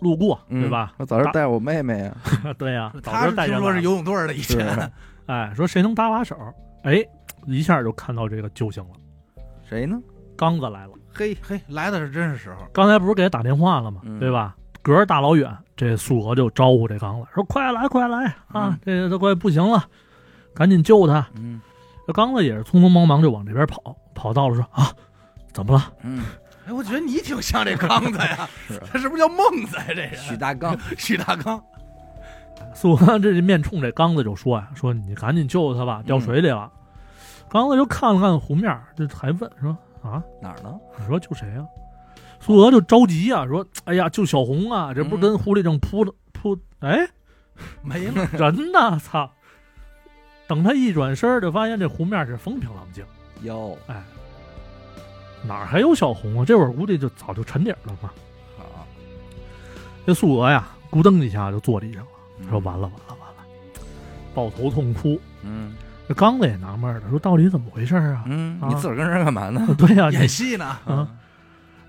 [0.00, 0.94] 路过，嗯对吧？
[0.98, 2.16] 我早就带我妹妹呀。
[2.58, 4.90] 对呀、早他就带人听说是游泳队的以前，
[5.26, 6.36] 哎，说谁能搭把手？
[6.82, 7.04] 哎，
[7.46, 8.90] 一下就看到这个救星了，
[9.68, 9.98] 谁呢？
[10.36, 10.92] 刚子来了。
[11.16, 12.66] 嘿，嘿，来的是真是时候。
[12.72, 14.00] 刚才不是给他打电话了吗？
[14.04, 14.54] 嗯对吧？
[14.82, 18.68] 隔着大老远，这苏娥就招呼这刚子说：“快来，快来啊！
[18.70, 19.84] 嗯这都快不行了，
[20.54, 21.26] 赶紧救他。
[21.34, 21.60] 嗯”
[22.06, 24.92] 这刚子也是匆匆忙忙就往这边跑，跑到了说：“啊，
[25.52, 25.92] 怎么了？
[26.04, 26.22] 嗯，
[26.68, 29.84] 哎，我觉得你挺像这刚子呀， 是他是不是叫孟子呀？
[29.88, 31.60] 这人许大刚， 许大刚，
[32.74, 36.70] 苏娥这面冲这刚子就说呀：“说你赶紧救他吧，掉水里了。
[37.48, 39.76] 刚子就看了看湖面，就还问说
[40.06, 40.78] ：“啊，哪儿呢？
[40.98, 41.66] 你说救谁呀、
[42.40, 44.94] 苏俄就着急啊，说：“哎呀，救小红啊！
[44.94, 46.56] 这不是跟狐狸正扑的扑？
[46.80, 47.08] 哎，
[47.82, 48.24] 没了。
[48.38, 48.98] 人呢？
[48.98, 49.30] 操！
[50.46, 53.04] 等他一转身，就发现这湖面是风平浪静，
[53.42, 54.02] 哟，哎，
[55.42, 56.44] 哪儿还有小红啊？
[56.44, 58.10] 这会儿估计就早就沉底儿了嘛。
[58.58, 58.86] 啊，
[60.06, 63.44] 这苏俄呀，咕噔一下就坐地上了，嗯说：“完了，完了，完了！”
[64.34, 65.18] 抱头痛哭。
[65.42, 65.74] 嗯
[66.08, 69.66] 这刚子也纳闷了，说：“到底怎么回事啊嗯，啊你自个儿跟这儿干嘛呢？
[69.76, 71.08] 对呀、 你演戏呢，啊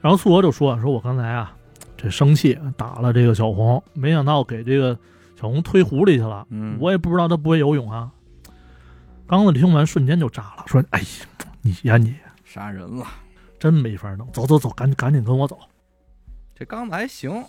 [0.01, 1.53] 然后素娥就说：“说我刚才啊，
[1.95, 4.97] 这生气打了这个小红，没想到给这个
[5.39, 6.45] 小红推湖里去了。
[6.49, 8.09] 嗯，我也不知道他不会游泳啊。”
[9.27, 11.05] 刚子听完瞬间就炸了，说：“哎呀，
[11.61, 13.05] 你呀你杀人了。
[13.59, 15.57] 真没法弄，走走走，赶紧赶紧跟我走。
[16.55, 17.43] 这刚子还行，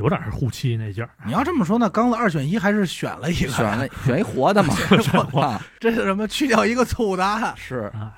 [0.00, 1.10] 有点是护妻那劲儿。
[1.24, 4.74] 你要这么说，那刚子二选一还是选了一个，选了选一活的嘛，
[5.40, 6.26] 啊这是什么？
[6.26, 7.54] 去掉一个错误答案。
[7.56, 8.12] 是，哎，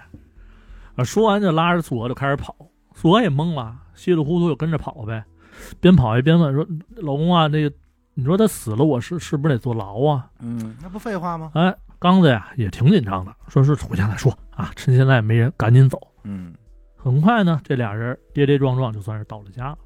[0.96, 2.54] 啊，说完就拉着苏俄就开始跑，
[2.94, 5.24] 苏俄也懵了，稀里糊涂就跟着跑呗，
[5.80, 6.66] 边跑一边问说
[6.96, 7.74] ：“老公啊，那个
[8.14, 11.50] 你说他死了，我是是不是得坐牢啊？”嗯那不废话吗？
[11.54, 16.00] 哎，刚子呀也挺紧张的，说是回家再说啊，趁现在没人，赶紧走。
[16.24, 16.54] 嗯
[16.96, 19.78] 很快呢，这俩人跌跌撞撞就算是到了家了。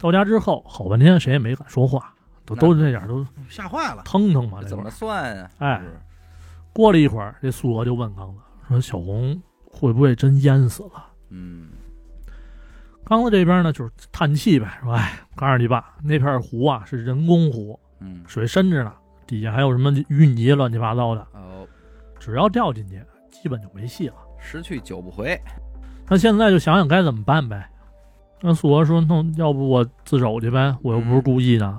[0.00, 2.12] 到家之后，好半天谁也没敢说话，
[2.44, 4.02] 都都这点都吓坏了。
[4.04, 4.62] 腾腾嘛。
[4.62, 5.50] 怎么算啊？
[5.58, 5.82] 哎
[6.72, 11.68] 过了一会儿，这苏娥就问刚子说：“小红会不会真淹死了嗯？”
[13.04, 18.92] 刚子这边呢就是叹气呗，说：“哎，告诉你吧，那片湖啊是人工湖，嗯，水深着呢，
[19.26, 21.66] 底下还有什么淤泥乱七八糟的，哦，
[22.20, 25.38] 只要掉进去，基本就没戏了。”失去救不回。
[26.08, 27.68] 那现在就想想该怎么办呗。
[28.40, 30.74] 那苏娥说：“那要不我自首去呗？
[30.82, 31.78] 我又不是故意的。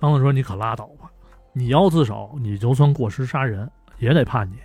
[0.00, 1.10] 刚子说：“你可拉倒吧！
[1.52, 4.56] 你要自首，你就算过失杀人，也得判你。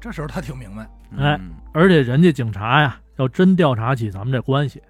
[0.00, 0.82] 这时候他挺明白，
[1.16, 4.80] 哎嗯而且人家警察呀，要真调查起咱们这关系，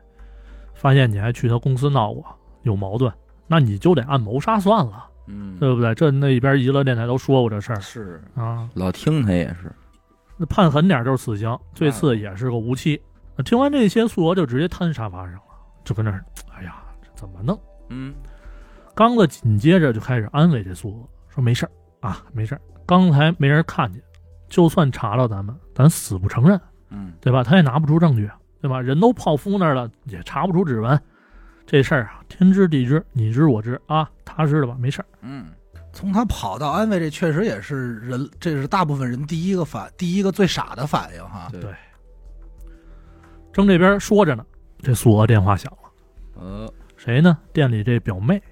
[0.75, 2.25] 发现你还去他公司闹过，
[2.63, 3.13] 有矛盾，
[3.47, 5.07] 那你就得按谋杀算了。
[5.27, 5.95] 嗯，对不对？
[5.95, 8.69] 这那边娱乐电台都说过这事儿是啊。
[8.75, 9.73] 老听他也是，
[10.37, 13.01] 那判狠点就是死刑，最次也是个无期。
[13.37, 15.41] 那听完这些，苏娥就直接瘫沙发上了，
[15.87, 16.23] 就跟那儿，
[16.55, 17.59] 哎呀，这怎么弄？
[17.89, 18.13] 嗯
[18.95, 21.71] 刚子紧接着就开始安慰这苏娥，说没事儿
[22.01, 24.03] 啊，没事儿，刚才没人看见，
[24.49, 27.45] 就算查到咱们，咱死不承认，嗯对吧？
[27.45, 28.29] 他也拿不出证据，
[28.61, 28.81] 对吧？
[28.81, 31.01] 人都泡夫那儿了，也查不出指纹，
[31.67, 35.07] 这事儿啊，天知地知，你知我知啊，踏实的吧，没事儿。
[35.21, 35.47] 嗯
[35.93, 41.49] 从他跑到安慰，这确实也是人，这是大部分人第一个反，第一个最傻的反应哈。
[41.51, 41.73] 对对
[43.51, 44.45] 正这边说着呢，
[44.79, 46.41] 这苏娥电话响了。
[46.41, 47.39] 呃，谁呢？
[47.53, 48.43] 店里这表妹。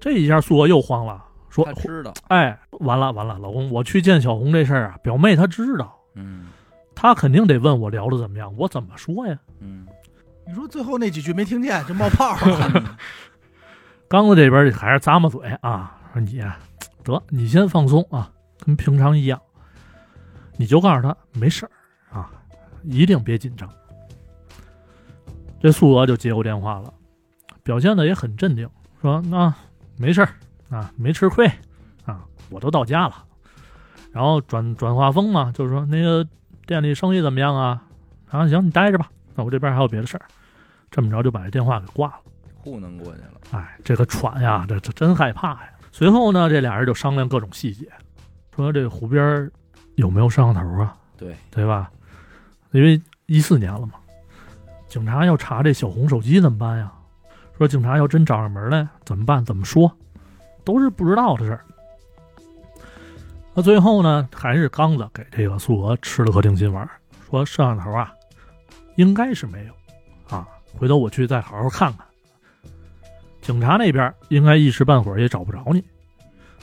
[0.00, 6.48] 这一下苏娥又慌了，说知道，：“哎，完了完了，老公，我去见小红这事儿啊，表妹她知道，嗯
[6.94, 9.86] 她肯定得问我聊的怎么样，我怎么说呀嗯
[10.46, 12.96] 你说最后那几句没听见，就冒泡了。
[14.08, 16.58] ”刚子这边还是咂摸嘴啊，说你呀，
[17.02, 19.40] 得你先放松啊，跟平常一样，
[20.58, 21.70] 你就告诉他没事儿
[22.18, 22.30] 啊，
[22.82, 23.66] 一定别紧张。
[25.64, 26.92] 这苏娥就接过电话了，
[27.62, 28.68] 表现的也很镇定，
[29.00, 29.50] 说：“那
[29.96, 30.28] 没事儿
[30.68, 31.50] 啊，没吃亏
[32.04, 33.24] 啊，我都到家了。”
[34.12, 36.28] 然后转转话锋嘛，就是说那个
[36.66, 37.82] 店里生意怎么样啊？
[38.28, 40.26] 啊，行，你待着吧，那我这边还有别的事儿。
[40.90, 42.20] 这么着就把这电话给挂了。
[42.58, 45.70] 糊弄过去了，哎，这个喘呀，这这真害怕呀。
[45.92, 47.90] 随后呢，这俩人就商量各种细节，
[48.54, 49.50] 说这湖边
[49.94, 50.94] 有没有摄像头啊？
[51.16, 51.90] 对，对吧？
[52.72, 53.94] 因为一四年了嘛，
[54.94, 56.92] 警察要查这小红手机怎么办呀？
[57.58, 59.44] 说警察要真找上门来怎么办？
[59.44, 59.92] 怎么说？
[60.62, 61.64] 都是不知道的事儿。
[63.54, 66.88] 那最后呢，还是刚子给这个苏娥吃了颗定心丸，
[67.28, 68.14] 说摄像头啊，
[68.94, 69.74] 应该是没有
[70.28, 70.46] 啊，
[70.78, 72.06] 回头我去再好好看看。
[73.42, 75.82] 警察那边应该一时半会儿也找不着你，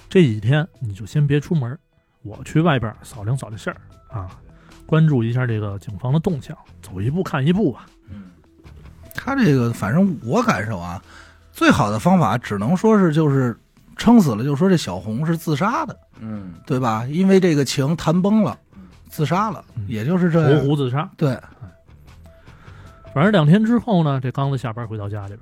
[0.07, 1.77] 这几天你就先别出门，
[2.21, 4.39] 我去外边扫听扫听信儿啊，
[4.85, 7.85] 关注一下这个警方的动向，走一步看一步吧。
[9.13, 11.01] 他这个，反正我感受啊，
[11.51, 13.57] 最好的方法只能说是就是
[13.95, 17.05] 撑死了，就说这小红是自杀的，嗯对吧？
[17.09, 18.57] 因为这个情谈崩了，
[19.09, 20.61] 自杀了，嗯也就是这投样。
[20.61, 21.09] 湖自杀。
[21.17, 21.37] 对，
[23.13, 25.39] 反正两天之后呢，这刚子下班回到家里边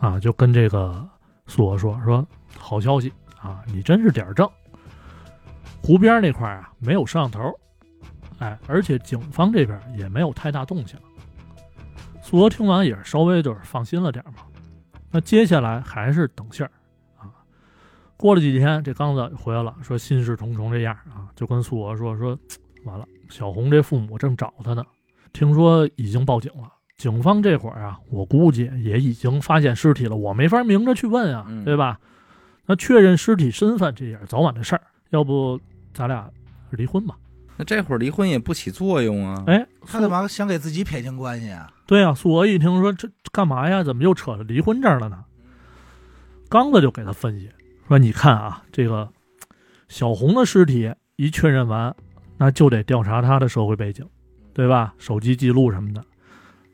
[0.00, 1.06] 啊，就跟这个
[1.46, 2.26] 苏娥说说
[2.58, 4.48] 好消息啊，你真是点儿正。
[5.82, 7.40] 湖边那块儿啊没有摄像头，
[8.38, 11.00] 哎，而且警方这边也没有太大动向。
[12.32, 14.38] 苏娥听完也是稍微就是放心了点儿嘛。
[15.10, 16.72] 那接下来还是等信儿
[17.18, 17.28] 啊。
[18.16, 22.30] 过了几天，这刚子回来了，说心事重重这样啊，就跟苏娥说说，
[22.86, 24.82] 完了，小红这父母正找他呢，
[25.34, 26.72] 听说已经报警了。
[26.96, 32.00] 警方这会儿啊，我估计也已经发现尸体了，我没法明着去问啊，嗯对吧？
[32.64, 34.80] 那确认尸体身份，这也是早晚的事儿。
[35.10, 35.60] 要不
[35.92, 36.30] 咱俩
[36.70, 37.14] 离婚吧？
[37.58, 41.70] 那这会儿离婚也不起作用啊，哎，他干嘛想给自己撇清关系啊？
[41.92, 43.82] 对啊，苏娥一听说这这干嘛呀？
[43.82, 45.26] 怎么又扯到离婚这儿了呢？
[46.48, 47.50] 刚子就给他分析
[47.86, 49.06] 说：“你看啊，这个
[49.90, 51.94] 小红的尸体一确认完，
[52.38, 54.08] 那就得调查她的社会背景，
[54.54, 54.94] 对吧？
[54.96, 56.02] 手机记录什么的，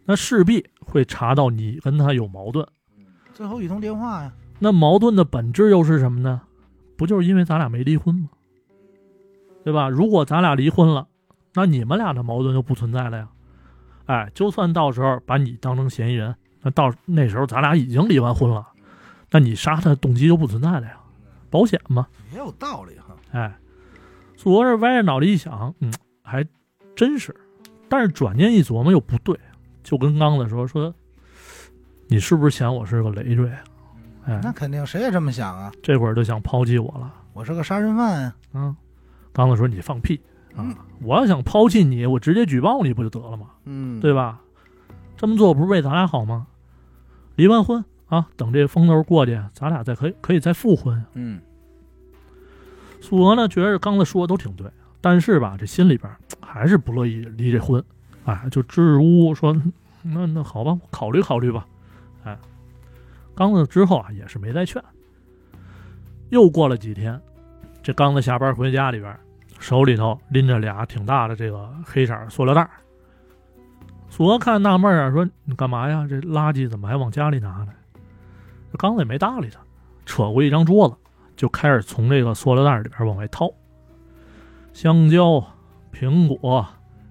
[0.05, 2.65] 那势必会查到你跟她有矛盾。
[3.35, 6.43] 最后一通电话呀，那矛盾的本质又是什么呢？
[6.97, 8.29] 不就是因为咱俩没离婚吗？
[9.65, 9.89] 对吧？
[9.89, 11.09] 如果咱俩离婚了，
[11.55, 13.29] 那你们俩的矛盾就不存在了呀。
[14.09, 18.67] 哎，就算到时候把你当成嫌疑人，那到那时候咱俩已经离完婚了，
[19.31, 20.99] 那你杀他的动机就不存在了呀，
[21.51, 22.07] 保险嘛。
[22.33, 23.15] 也有道理哈。
[23.33, 23.55] 哎，
[24.35, 25.93] 苏娥这歪着脑袋一想，嗯，
[26.23, 26.43] 还
[26.97, 27.37] 真是。
[27.87, 29.39] 但是转念一琢磨又不对，
[29.83, 30.95] 就跟刚子说说，
[32.07, 33.65] 你是不是嫌我是个累赘啊？
[34.25, 37.15] 哎，那肯定谁也这么想啊，这会儿就想抛弃我了。
[37.35, 38.35] 我是个杀人犯呀。
[38.53, 38.75] 啊，
[39.35, 40.19] 刚子说你放屁
[40.57, 40.77] 嗯啊！
[41.03, 43.47] 我要想抛弃你，我直接举报你不就得了吗？
[43.65, 44.41] 嗯，对吧？
[45.17, 46.47] 这么做不是为咱俩好吗？
[47.37, 51.05] 离完婚啊，等这风头过去，咱俩再可以可以再复婚。
[51.15, 51.41] 嗯
[53.01, 54.69] 苏娥呢，觉得刚子说的都挺对，
[55.01, 57.83] 但是吧，这心里边还是不乐意离这婚，
[58.25, 59.57] 哎，就支支吾吾说，
[60.03, 61.65] 那那好吧，考虑考虑吧。
[62.25, 62.37] 哎，
[63.37, 64.83] 刚子之后啊，也是没再劝。
[66.31, 67.21] 又过了几天，
[67.83, 69.17] 这刚子下班回家里边，
[69.59, 72.71] 手里头拎着俩挺大的这个黑色塑料袋儿。
[74.09, 76.07] 苏娥看纳闷啊，说你干嘛呀？
[76.09, 77.69] 这垃圾怎么还往家里拿呢？
[78.73, 79.61] 这刚子也没搭理他，
[80.07, 80.97] 扯过一张桌子，
[81.37, 83.51] 就开始从这个塑料袋里边往外掏，
[84.73, 85.45] 香蕉、
[85.93, 86.67] 苹果、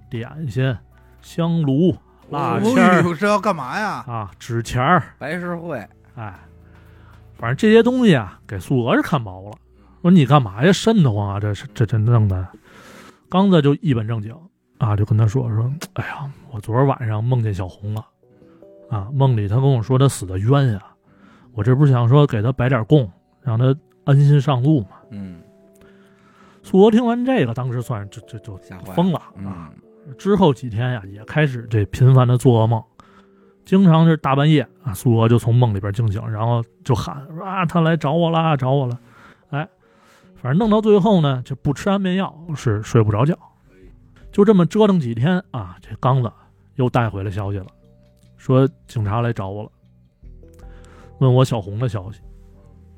[0.10, 0.76] 点心、
[1.22, 1.96] 香炉、
[2.30, 4.04] 蜡签这要干嘛呀？
[4.08, 5.78] 啊、纸钱儿，白事会，
[6.16, 6.34] 哎，
[7.38, 9.52] 反正这些东西啊，给苏娥是看毛了，
[10.08, 12.48] 说你干嘛呀，瘆得慌啊，这是这这弄的。
[13.28, 14.34] 刚子就一本正经
[14.78, 18.06] 啊，就跟他说说，哎呀，我昨儿晚上梦见小红了，
[18.90, 20.82] 啊，梦里他跟我说他死的冤呀，
[21.52, 24.92] 我这不是想说给他摆点供，让他安心上路嘛？
[25.10, 25.42] 嗯，
[26.64, 28.58] 苏娥听完这个，当时算是就就就
[28.96, 29.34] 疯了啊。
[29.36, 29.70] 嗯
[30.18, 32.82] 之后几天呀，也开始这频繁的做噩梦，
[33.66, 39.00] 经常是大半夜啊，苏娥就从梦里边惊醒，然后就喊说啊，他来找我啦，找我了，哎，
[40.42, 43.38] 反正弄到最后呢，就不吃安眠药是睡不着觉，
[44.32, 46.32] 就这么折腾几天啊，这刚子
[46.76, 47.68] 又带回来消息了，
[48.38, 49.72] 说警察来找我了，
[51.20, 52.22] 问我小红的消息，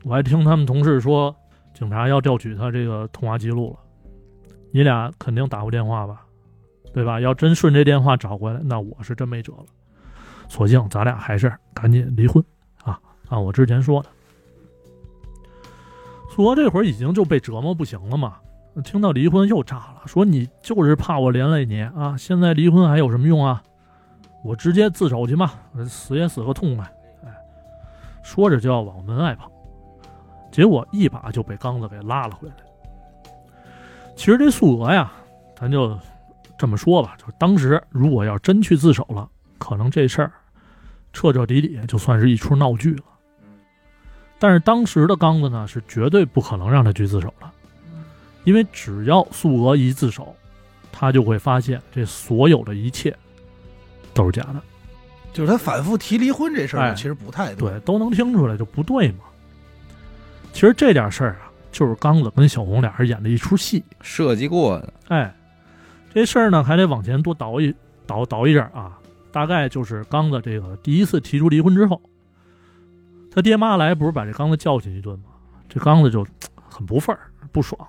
[0.03, 1.35] 我还听他们同事说，
[1.73, 3.79] 警察要调取他这个通话记录了，
[4.71, 6.25] 你俩肯定打过电话吧？
[6.93, 7.19] 对吧？
[7.21, 9.65] 要真顺这电话找回来，那我是真没辙了。
[10.49, 12.43] 索性咱俩还是赶紧离婚
[12.83, 12.99] 啊！
[13.29, 14.09] 按我之前说的，
[16.29, 18.37] 苏娥这会儿已经就被折磨不行了嘛，
[18.83, 22.15] 听到离婚又炸了，说你就是怕我连累你啊！
[22.17, 23.61] 现在离婚还有什么用啊？
[24.43, 25.51] 我直接自首去嘛，
[25.85, 26.85] 死也死个痛快！
[27.25, 27.33] 哎，
[28.23, 29.51] 说着就要往门外跑，
[30.51, 32.53] 结果一把就被刚子给拉了回来。
[34.15, 35.11] 其实这苏娥呀，
[35.57, 35.97] 咱就
[36.57, 40.31] 这么说吧，就当时如果要真去自首了，可能这事儿
[41.11, 43.03] 彻彻底底就算是一出闹剧了。
[44.39, 47.49] 但是当时的刚子呢，是绝对不可能让他去自首的，
[48.45, 50.33] 因为只要素娥一自首，
[50.91, 53.13] 他就会发现这所有的一切
[54.13, 54.61] 都是假的，
[55.33, 57.69] 就是他反复提离婚这事儿，哎其实不太对。
[57.69, 59.25] 对，都能听出来就不对嘛。
[60.53, 63.83] 其实这点事儿啊，就是刚子跟小红俩人演的一出戏。
[64.01, 65.35] 设计过的，哎，
[66.13, 67.75] 这事儿呢还得往前多倒一
[68.07, 68.97] 倒倒一阵啊，
[69.31, 72.01] 大概就是刚子这个第一次提出离婚之后，
[73.31, 75.25] 他爹妈来不是把这刚子教训一顿吗？
[75.67, 76.25] 这刚子就
[76.67, 77.87] 很不忿儿不爽，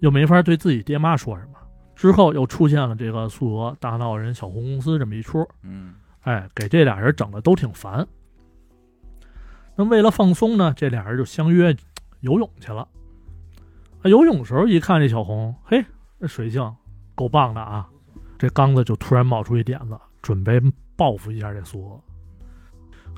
[0.00, 1.52] 又没法对自己爹妈说什么。
[1.94, 8.06] 之后又出现了这个苏娥大闹人小红公司这么一出，嗯哎，给这俩人整的都挺烦。
[9.74, 11.74] 那为了放松呢，这俩人就相约
[12.20, 12.86] 游泳去了。
[14.02, 15.84] 啊，游泳时候一看这小红，嘿，
[16.20, 16.74] 这水性
[17.14, 17.88] 够棒的啊！
[18.38, 20.60] 这刚子就突然冒出一点子，准备
[20.96, 22.00] 报复一下这苏娥。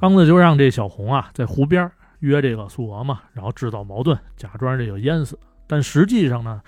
[0.00, 5.38] 刚子就让这小红啊在湖边约这个苏娥嘛，然后制造矛盾，假装这个淹死。
[5.66, 6.60] 但实际上呢，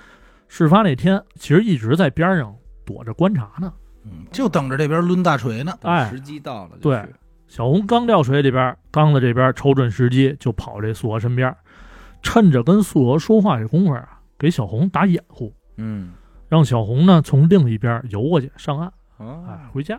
[0.49, 3.73] 事发那天其实一直在边上躲着观察呢。
[4.05, 5.73] 嗯，就等着这边抡大锤呢。
[5.83, 7.05] 哎时机到了，对，
[7.47, 11.55] 小红刚掉水里边，刚子这边瞅准时机就跑这苏娥身边，
[12.23, 16.12] 趁着跟苏娥说话这功夫啊，给小红打掩护，嗯
[16.49, 19.97] 让小红呢从另一边游过去上岸，哎啊，，回家。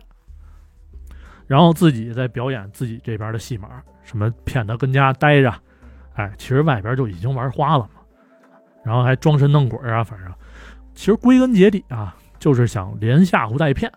[1.52, 3.68] 然后自己在表演自己这边的戏码，
[4.04, 5.52] 什么骗他跟家待着，
[6.14, 8.00] 哎，其实外边就已经玩花了嘛。
[8.82, 10.32] 然后还装神弄鬼啊，反正
[10.94, 13.92] 其实归根结底啊，就是想连吓唬带骗，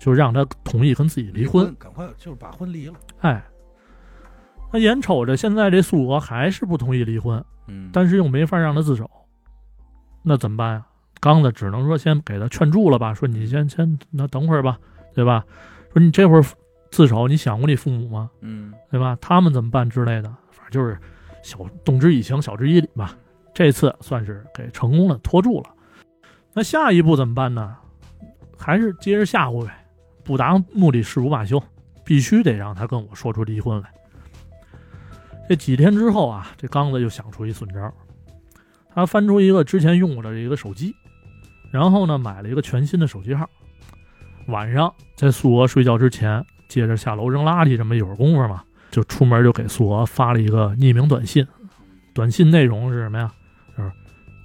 [0.00, 1.72] 就让他同意跟自己离婚。
[1.78, 2.94] 赶快就是把婚离了。
[3.20, 3.40] 哎，
[4.72, 9.08] 那眼瞅着现在这素娥还是不同意离婚，嗯，但是又没法让他自首，
[10.24, 10.84] 那怎么办呀？
[11.20, 14.76] 刚子只能说先给他劝住了吧，说你先先那等会儿吧，
[15.14, 15.44] 对吧？
[15.92, 16.44] 说你这会儿
[16.90, 18.30] 自首，你想过你父母吗？
[18.40, 19.16] 嗯对吧？
[19.20, 20.98] 他们怎么办之类的，反正就是
[21.42, 23.16] 小动之以情，晓之以理吧。
[23.54, 25.70] 这次算是给成功的拖住了。
[26.52, 27.76] 那下一步怎么办呢？
[28.58, 29.86] 还是接着吓唬呗，
[30.24, 31.62] 不达目的誓不罢休，
[32.04, 33.90] 必须得让他跟我说出离婚来。
[35.48, 37.92] 这几天之后啊，这刚子又想出一损招，
[38.94, 40.94] 他翻出一个之前用过的一个手机，
[41.72, 43.48] 然后呢买了一个全新的手机号。
[44.48, 51.44] 晚上在素娥睡觉之前，借着下楼扔垃圾这么一会儿功夫嘛，就出门就给苏娥发了一个匿名短信。
[52.14, 53.30] 短信内容是什么呀？
[53.76, 53.90] 就是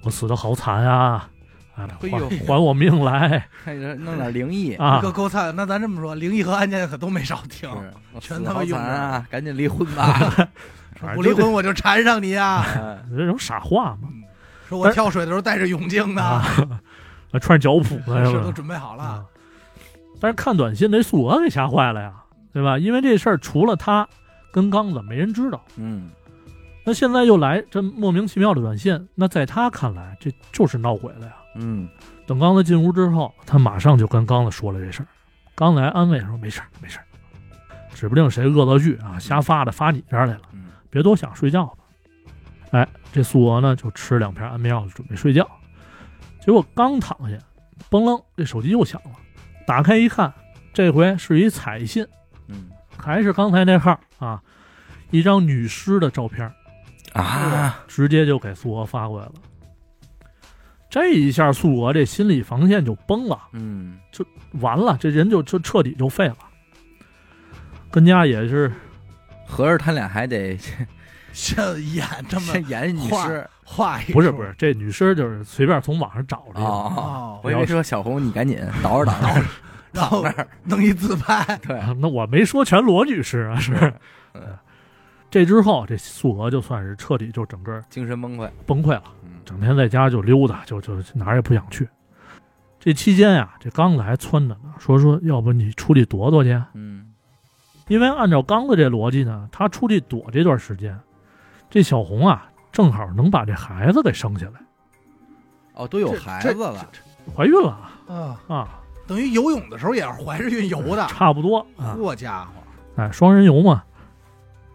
[0.02, 1.28] 我死的好惨啊！
[1.76, 5.00] 啊，哎呦还还我命来 看着弄点灵异，啊！
[5.00, 5.54] 够够惨。
[5.54, 7.70] 那咱这么说，灵异和案件可都没少听。
[8.18, 9.26] 全他妈用惨啊！
[9.30, 10.18] 赶紧离婚吧！
[11.14, 12.64] 不离婚我就缠上你呀！
[12.74, 14.08] 哎这种傻话嘛，
[14.68, 18.50] 说我跳水的时候带着泳镜呢，啊，穿着脚蹼呢，是是都？
[18.52, 19.24] 准备好了。
[20.16, 20.18] 啊。
[20.20, 22.14] 但是看短信，那苏娥给吓坏了呀，
[22.52, 22.78] 对吧？
[22.78, 24.08] 因为这事儿除了他
[24.50, 25.62] 跟刚子，没人知道。
[25.76, 26.10] 嗯
[26.88, 31.34] 那现在又来这莫名其妙的短信，那在他看来，这就是闹鬼了呀。
[31.56, 31.88] 嗯
[32.26, 35.06] 等刚子进屋之后，他马上就跟刚子说了这事儿。
[35.54, 37.04] 刚子还安慰说：“没事儿，没事儿，
[37.94, 41.78] 指不定谁恶作剧啊，瞎发的发你这儿来了，嗯别多想，睡觉吧。”
[42.70, 45.48] 哎，这苏娥呢就吃两片安眠药，准备睡觉。
[46.40, 47.36] 结果刚躺下，
[47.90, 49.10] 嘣楞，这手机又响了。
[49.66, 50.32] 打开一看，
[50.72, 52.06] 这回是一彩信，
[52.48, 54.40] 嗯还是刚才那号啊。
[55.10, 56.52] 一张女尸的照片，
[57.12, 59.32] 啊，直接就给苏娥发过来了。
[60.90, 64.26] 这一下，苏娥这心理防线就崩了，嗯，就
[64.60, 66.36] 完了，这人就就彻底就废了。
[67.90, 68.72] 跟家也是
[69.46, 70.58] 合着他俩还得
[71.32, 79.42] 这演这么演女画尸画一出不是不是这女尸就是随便从网上找的，哦，哦，我以为说小红你赶紧倒着倒着
[79.92, 83.92] 然后那儿，弄一自拍， 对，啊那我没说全裸女尸啊，是不是？
[84.34, 84.42] 嗯
[85.28, 91.86] 这之后，这素娥就算是彻底就整个精神崩溃，崩溃了，嗯整天在家就溜达，就就哪儿也不想去。
[92.78, 97.12] 这期间呀，这刚子还撺着呢，说说要不你出去躲躲去，嗯
[97.88, 100.98] 因为按照刚子这逻辑呢，他出去躲这段时间，
[101.68, 104.60] 这小红啊正好能把这孩子给生下来，
[105.72, 106.86] 哦，都有孩子了，
[107.34, 107.70] 怀孕了。
[108.06, 108.68] 啊，啊，
[109.06, 112.50] 等于游泳的时候也是怀着孕游的，差不多啊，好家伙，
[112.96, 113.82] 哎，双人游嘛，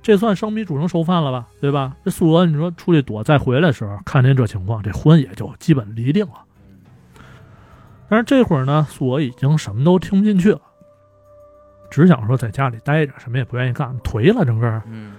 [0.01, 1.47] 这算生米煮成熟饭了吧？
[1.61, 1.95] 对吧？
[2.03, 6.43] 这素娥你说出去躲再回来的时候，看见这情况，这婚也就基本离定了。
[8.09, 10.61] 但是这会儿呢，素娥已经什么都听不进去了，
[11.91, 14.81] 只想说在家里待着，什么也不愿意干，颓了整个。
[14.87, 15.17] 嗯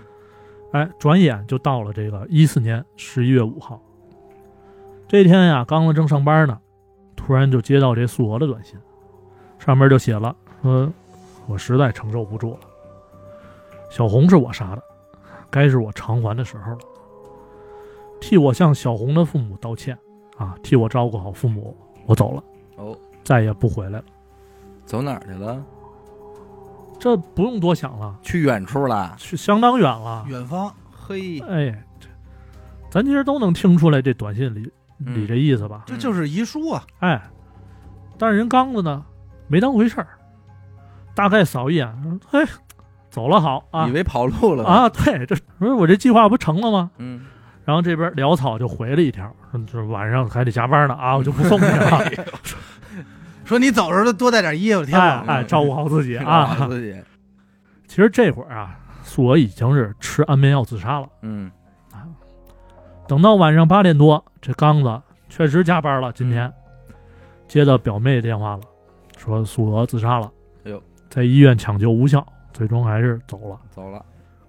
[0.73, 3.81] 哎，转眼就到了这个一四年十一月五号。
[5.07, 6.59] 这天呀，刚子正上班呢，
[7.15, 8.79] 突然就接到这素娥的短信，
[9.59, 10.91] 上面就写了说
[11.47, 12.61] ：“我实在承受不住了，
[13.91, 14.83] 小红是我杀的，
[15.51, 16.79] 该是我偿还的时候了。
[18.19, 19.99] 替我向小红的父母道歉
[20.39, 22.43] 啊，替我照顾好父母，我走了，
[22.77, 24.05] 哦，再也不回来了。
[24.87, 25.63] 走哪儿去了？
[27.03, 30.25] 这不用多想了，去远处了，去相当远了。
[30.29, 32.07] 远方嘿，哎，这
[32.89, 34.73] 咱其实都能听出来这短信里里
[35.07, 35.83] 嗯这意思吧？
[35.85, 37.21] 这就是遗书啊，哎，
[38.17, 39.05] 但是人刚子呢，
[39.49, 40.07] 没当回事儿，
[41.13, 41.89] 大概扫一眼，
[42.31, 42.41] 哎，
[43.11, 43.89] 走了好啊。
[43.89, 46.93] 以为跑路了，啊，对，这不是我这计划不成了吗？
[46.99, 47.27] 嗯，
[47.65, 52.01] 然后这边潦草就回了一条，说这晚上还得加班呢啊，我就不送你了，
[53.53, 56.67] 说你走的时候多带点衣服，天冷哎哎，照顾好 自己啊。
[56.69, 56.99] 自己，
[57.87, 61.07] 其实这会儿啊，素娥已经是吃安眠药自杀了。
[61.21, 61.51] 嗯
[61.93, 62.09] 啊
[63.07, 66.51] 等到晚上八点多，这刚子确实加班了，今天、
[67.47, 68.63] 接到表妹电话了，
[69.19, 70.33] 说素娥自杀了。
[70.65, 73.61] 哎呦，在医院抢救无效，最终还是走了。
[73.71, 74.03] 走了，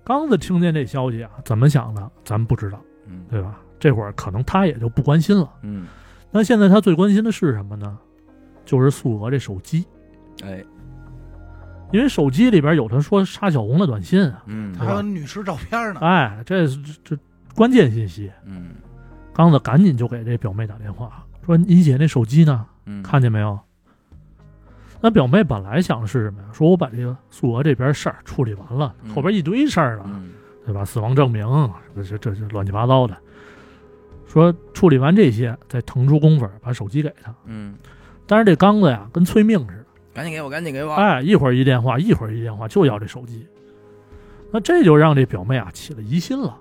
[0.06, 3.60] 刚子听见这消息啊，怎么想的，咱们不知道，嗯对吧？
[3.80, 5.50] 这会儿可能他也就不关心了。
[5.62, 5.88] 嗯，
[6.32, 7.98] 那现在他最关心的是什么呢？
[8.66, 9.86] 就是苏娥这手机，
[10.44, 10.64] 哎，
[11.92, 14.44] 因为手机里边有他说杀小红的短信啊。
[14.48, 17.18] 嗯还有女尸照片呢，哎，这这这
[17.56, 18.32] 关键信息。
[18.46, 18.72] 嗯
[19.34, 22.66] 刚子赶紧就给这表妹打电话，说：“你姐那手机呢？
[22.86, 23.60] 嗯，看见没有？”
[25.02, 26.48] 那表妹本来想的是什么呀？
[26.54, 30.30] 说我把这个苏娥这边事儿处理完了，嗯后边一堆事儿了，嗯
[30.66, 30.86] 对吧？
[30.86, 31.46] 死亡证明，
[31.96, 33.18] 这这这这乱七八糟的。
[34.28, 37.34] 说处理完这些，再腾出功夫把手机给他。
[37.46, 37.76] 嗯，
[38.26, 43.46] 但是这刚子呀，跟催命似的，赶紧给我，赶紧给我，哎，一会儿一电话，一会儿一电话，就要这手机。
[44.52, 46.58] 那这就让这表妹啊起了疑心了，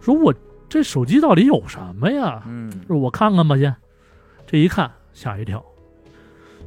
[0.00, 0.32] 说我
[0.68, 2.42] 这手机到底有什么呀？
[2.46, 2.72] 嗯。
[2.86, 3.74] 说我看看吧，先。
[4.46, 5.64] 这一看吓一跳，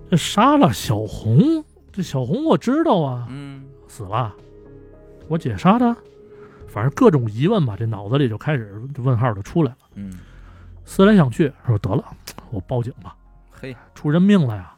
[0.09, 3.63] 这杀了小红，这小红我知道啊，嗯。
[3.87, 4.33] 死了，
[5.27, 5.95] 我姐杀的，
[6.67, 9.77] 反正各种疑问吧，这脑子里就开始问号就出来了。
[9.93, 10.13] 嗯，
[10.83, 12.03] 思来想去，说得了，
[12.51, 13.15] 我报警吧，
[13.65, 14.71] 嘿，出人命了呀。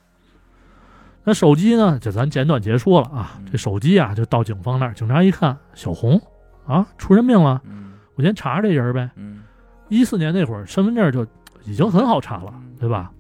[1.26, 2.00] 那手机呢？
[2.00, 3.32] 就咱简短结束了啊。
[3.40, 6.22] 嗯这手机啊，就到警方那儿，警察一看，小红
[6.66, 9.10] 啊，出人命了，嗯我先查查这人呗。
[9.18, 9.44] 嗯
[9.90, 11.28] 一四年那会儿，身份证就
[11.66, 13.12] 已经很好查了，嗯对吧？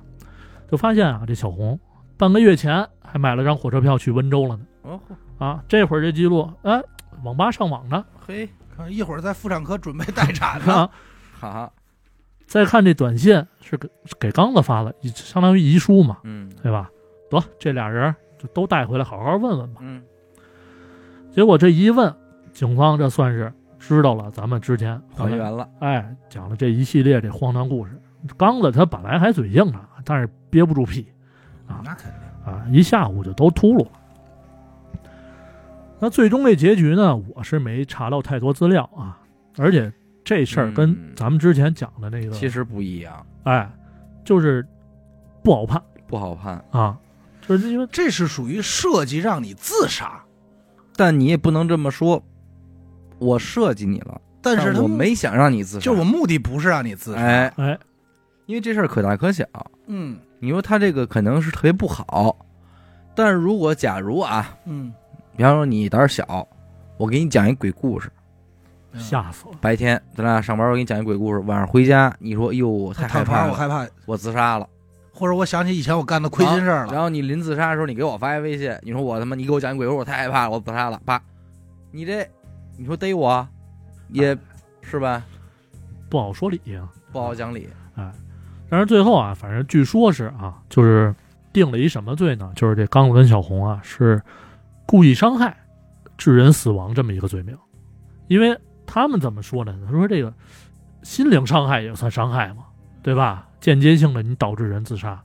[0.72, 1.78] 就发现啊，这小红
[2.16, 4.66] 半个月前还买了张火车票去温州了呢。
[4.84, 5.00] 哦
[5.38, 6.82] 啊，这会儿这记录，哎，
[7.24, 10.90] 网吧上网呢嘿，看一会儿在妇产科准备待产呢，
[11.42, 11.70] 啊。
[12.48, 13.90] 哈，再看这短信是给
[14.20, 16.90] 给刚子发的，相当于遗书嘛，嗯对吧？
[17.30, 19.82] 得，这俩人就都带回来，好好问问吧。
[19.84, 20.02] 嗯
[21.30, 22.12] 结果这一问，
[22.52, 27.92] 警方这算是知道了咱们之前还原了，哎讲了这一系列这荒唐故事。
[28.36, 31.08] 刚子他本来还嘴硬呢，但是憋不住屁
[31.68, 33.92] 啊那肯定，啊，一下午就都秃噜了。
[36.00, 39.20] 那最终这结局呢，我是没查到太多资料啊，
[39.58, 39.92] 而且
[40.28, 41.14] 这事儿跟嗯。
[41.16, 43.72] 咱们之前讲的那个，其实不一样，哎，
[44.26, 44.68] 就是
[45.42, 46.98] 不好判不好判，啊，
[47.48, 50.22] 就是因为这是属于设计让你自杀，
[50.98, 52.22] 但你也不能这么说，
[53.20, 57.80] 我设计你了，但是他我没想让你自杀，就我目的不是让你自杀，哎，哎，
[58.48, 59.46] 因为这事儿可大可小，
[59.86, 60.20] 嗯。
[60.40, 62.46] 你说他这个可能是特别不好，
[63.16, 64.94] 但是如果假如啊，嗯
[65.36, 66.48] 比方说你胆儿小，
[66.98, 68.17] 我给你讲一鬼故事，嗯
[68.98, 69.56] 吓死了。
[69.62, 74.68] 白天咱俩上班，我给你讲一鬼故事，晚上回家你说哟，我太害怕了，我害怕，我自杀了。
[75.14, 76.94] 或者我想起以前我干的亏心事儿了。
[76.94, 81.22] 然后你临自杀的时候，你给我发一微信，你说我他妈，你给我讲一鬼故事，我太害怕了，我自杀了，啪，
[81.92, 82.28] 你这，
[82.78, 83.48] 你说逮我，
[84.10, 84.38] 也
[84.82, 85.24] 是吧？
[86.10, 87.68] 不好说理呀、不好讲理。
[87.96, 88.12] 哎，
[88.70, 91.14] 但是最后啊，反正据说是啊，就是
[91.52, 92.52] 定了一什么罪呢？
[92.56, 94.22] 就是这刚子跟小红啊是
[94.86, 95.58] 故意伤害
[96.16, 97.58] 致人死亡这么一个罪名，
[98.28, 99.78] 因为他们怎么说呢？
[99.86, 100.34] 他说这个
[101.04, 102.64] 心灵伤害也算伤害嘛，
[103.04, 103.48] 对吧？
[103.60, 105.22] 间接性的你导致人自杀，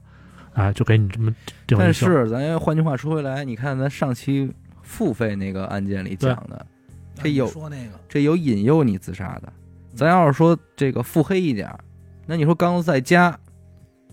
[0.53, 1.33] 哎，就给你这么
[1.65, 1.91] 定但。
[1.93, 6.65] 是咱换句话说回来，你看咱上期付费那个案件里讲的，
[7.15, 9.51] 这有说那个，这有引诱你自杀的。
[9.95, 11.79] 咱要是说这个腹黑一点儿，
[12.25, 13.37] 那你说刚子在家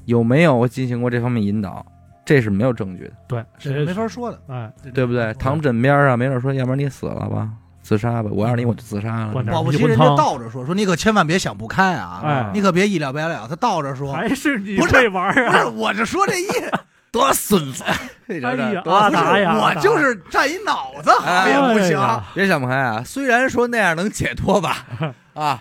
[0.05, 1.85] 有没有进行过这方面引导？
[2.23, 5.35] 这是没有证据的，对，这谁没法说的，哎，对不对？
[5.35, 7.51] 躺枕边啊，没准说，要不然你死了吧，
[7.91, 8.31] 自杀吧。
[8.33, 13.49] 我要是你，我就自杀了保不齐人家倒着说，说你可千万别想不开啊，哎你可别一了百了。
[13.49, 15.67] 他倒着说，还是你不是会玩儿不是，啊？
[15.75, 16.71] 我就说这意思，
[17.11, 17.83] 多孙子！
[18.31, 21.99] 哎哎呀，多阿不是达呀，我就是占一脑子好哎也不行。
[22.01, 23.03] 哎别想不开啊！
[23.05, 24.87] 虽然说那样能解脱吧，
[25.35, 25.61] 啊，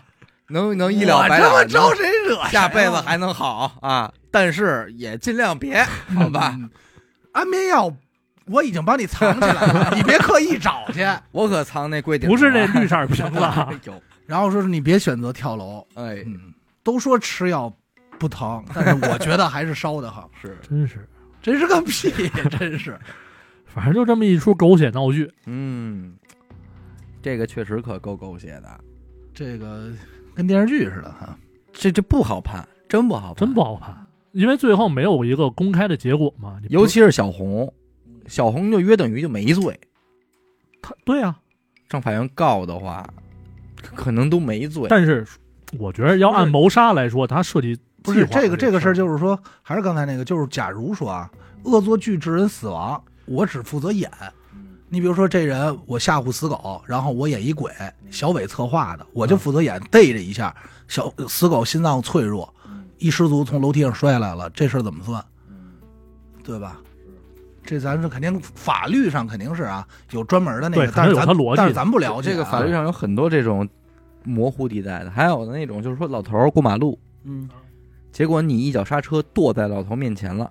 [0.50, 2.50] 能能一了我百了，这么招能谁惹谁了？
[2.52, 5.84] 下辈子还能好啊，但是也尽量别，
[6.16, 6.54] 好吧？
[6.56, 6.70] 嗯
[7.32, 7.92] 安眠药
[8.50, 11.06] 我已经帮你藏起来了， 你别刻意找去。
[11.32, 17.72] 我可藏那柜顶不是那绿色瓶子啊， 有，然后说是你别选择跳楼，哎，嗯，都说吃药
[18.18, 21.08] 不疼，但是我觉得还是烧的好，是，真是，
[21.42, 22.12] 真是个屁，
[22.58, 22.98] 真是。
[23.66, 25.32] 反正就这么一出狗血闹剧。
[25.46, 26.16] 嗯，
[27.22, 28.80] 这个确实可够狗血的，
[29.32, 29.92] 这个
[30.34, 31.38] 跟电视剧似的哈。
[31.72, 33.96] 这这不好判，真不好判，真不好判，
[34.32, 36.60] 因为最后没有一个公开的结果嘛。
[36.70, 37.72] 尤其是小红，
[38.30, 39.78] 小红就约等于就没罪，
[40.82, 41.38] 他对啊，
[41.90, 43.06] 上法院告的话，
[43.96, 44.86] 可能都没罪。
[44.90, 45.26] 但是
[45.78, 51.30] 我觉得要按谋杀来说，他涉及不是这个这个事儿，就是说，还是刚才那个，就是假如说啊，
[51.64, 54.10] 恶作剧致人死亡，我只负责演。
[54.92, 57.72] 你比如说这人，我吓唬死狗，然后我演一鬼，
[58.10, 60.56] 小伟策划的，我就负责演逮着一下，
[60.88, 62.52] 小死狗心脏脆弱，
[62.98, 65.24] 一失足从楼梯上摔下来了，这事儿怎么算？
[66.44, 66.80] 对吧？
[67.70, 73.70] 这咱是肯定法律上肯定是啊，有专门的那个，对有但是咱它逻辑但是咱不了解啊、这个法律上有很多这种
[74.24, 77.48] 模糊地带的，还有的那种就是说老头儿过马路，嗯，
[78.12, 80.50] 结果你一脚刹车跺在老头面前了，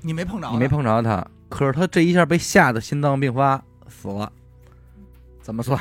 [0.00, 4.30] 你没碰着，你没，碰着他，可是他这一下被吓得心脏病发死了，
[5.42, 5.76] 怎么算？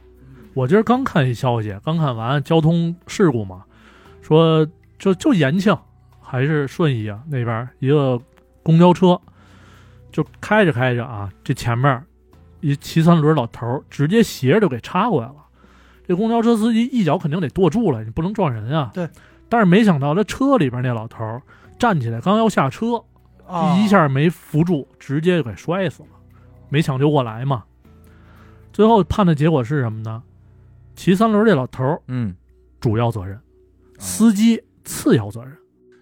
[0.52, 3.64] 我今儿刚看一消息，刚看完交通事故嘛，
[4.20, 4.66] 说
[4.98, 5.74] 就就延庆
[6.20, 8.20] 还是顺义啊那边一个
[8.62, 9.18] 公交车，
[10.12, 12.00] 就开着开着啊，这前面
[12.60, 15.36] 一骑三轮老头儿直接斜着就给插过来了。
[16.06, 18.90] 这公交车司机一脚肯定得跺住了，你不能撞人啊。
[18.94, 19.08] 对。
[19.48, 21.42] 但是没想到这车里边那老头儿
[21.78, 23.02] 站起来刚要下车，
[23.46, 26.08] 啊一下没扶住，直接就给摔死了，
[26.68, 27.64] 没抢救过来嘛。
[28.72, 30.22] 最后判的结果是什么呢？
[30.94, 32.34] 骑三轮这老头儿嗯，
[32.80, 33.38] 主要责任，
[33.98, 35.56] 司机次要责任。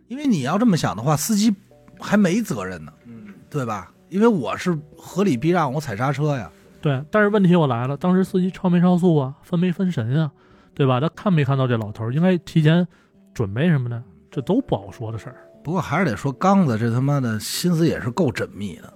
[0.09, 1.55] 因为你要这么想的话，司机
[1.99, 2.93] 还没责任呢，
[3.49, 3.93] 对吧？
[4.11, 6.51] 因为我是合理避让，我踩刹车呀。
[6.83, 10.31] 对，但是问题又来了，当时司机超没超速啊，分没分神啊，
[10.75, 11.01] 对吧？
[11.01, 12.13] 他看没看到这老头儿？
[12.13, 12.87] 应该提前
[13.33, 14.03] 准备什么的？
[14.31, 15.37] 这都不好说的事儿。
[15.63, 18.93] 不过还是得说，刚子这他妈的心思也是够缜密的。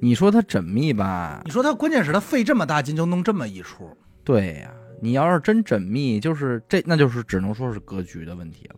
[0.00, 1.50] 你说他缜密吧你？
[1.50, 3.88] 说他关键是他费这么大劲就弄这么一出，
[4.24, 4.70] 对呀、
[5.00, 8.76] 你要是真缜密，就是这，那就是只能说是格局的问题了。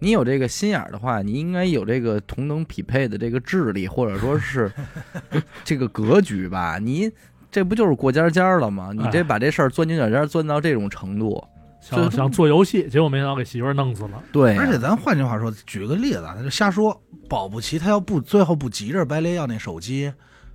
[0.00, 4.72] 你有这个心眼儿的话，你应该有这个同等匹配的这个智力，或者说是
[5.62, 6.78] 这个格局吧。
[6.78, 7.10] 你
[7.50, 8.90] 这不就是过家家了吗？
[8.92, 11.42] 你这哎把这事儿钻牛角尖儿钻到这种程度，
[11.80, 14.22] 这想想做游戏，结果没想到给媳妇儿弄死了。
[14.32, 16.98] 对呀、而且咱换句话说，举个例子啊，他就瞎说，
[17.28, 20.12] 保不齐他要不最后不急着白雷要那手机，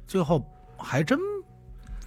[0.07, 0.43] 最后
[0.77, 1.19] 还真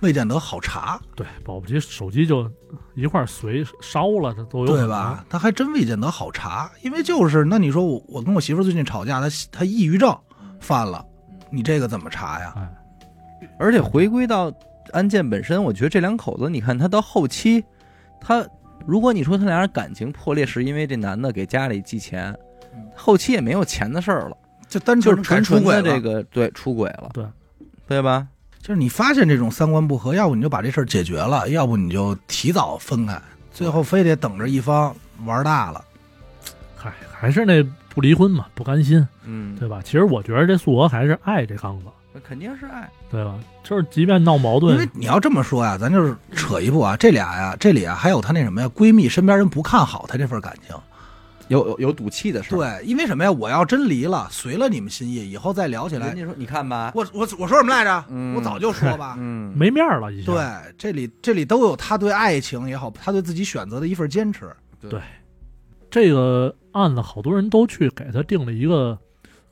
[0.00, 2.48] 未见得好查，对，保不齐手机就
[2.94, 5.24] 一块儿随烧了，这都有对吧？？
[5.28, 10.16] 他还真未见得好查，因为就是那你说我我跟我媳妇儿最近吵架，她她抑郁症
[10.60, 11.04] 犯了，
[11.50, 12.54] 你这个怎么查呀？
[12.56, 12.68] 哎，
[13.58, 14.52] 而且回归到
[14.92, 17.64] 案件本身，我觉得这两口子，你看他到后期，
[18.20, 18.46] 他
[18.86, 22.36] 如果你说他俩人感情破裂是因为这男的给家里寄钱，
[22.94, 24.36] 后期也没有钱的事儿了，
[24.68, 27.26] 就单就是纯纯出轨的这个对出轨了，对
[27.88, 28.28] 对吧？
[28.68, 33.18] 就是你发现这种三观不合，要不你就把这事儿解决了，要不你就提早分开，
[33.50, 34.94] 最后非得等着一方
[35.24, 35.82] 玩大了。
[36.76, 39.80] 嗨，还是那不离婚嘛，不甘心，嗯，对吧？
[39.82, 41.86] 其实我觉得这素娥还是爱这刚子，
[42.22, 42.86] 肯定是爱。
[43.10, 43.36] 对吧？
[43.64, 50.76] 就是即便闹矛盾因为，你要这么说呀，咱就是扯一步啊，这俩呀，这里啊还有她那什么呀，闺蜜身边人不看好她这份感情。
[51.48, 52.58] 有有有赌气的事儿。
[52.58, 53.30] 对，因为什么呀？
[53.30, 58.04] 我要真离了，随了你们心意，以后再聊起来人，家说你看吧，我我我说什么来着？
[58.08, 59.16] 嗯我早就说吧。
[59.20, 60.32] 嗯，没面儿了，已经。
[60.32, 60.42] 对，
[60.76, 64.50] 这里这里都有他对爱情也好，他对自己选择的一份坚持。
[64.88, 65.00] 对
[65.90, 68.96] 这个案子，好多人都去给他定了一个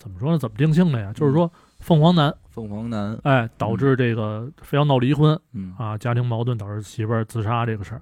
[0.07, 0.39] 怎么说呢？
[0.39, 1.13] 怎么定性的呀？
[1.13, 1.51] 就是说
[1.81, 5.75] 凤凰男，凤凰男，哎，导致这个非要闹离婚嗯。
[5.77, 8.01] 啊，家庭矛盾导致媳妇儿自杀这个事儿。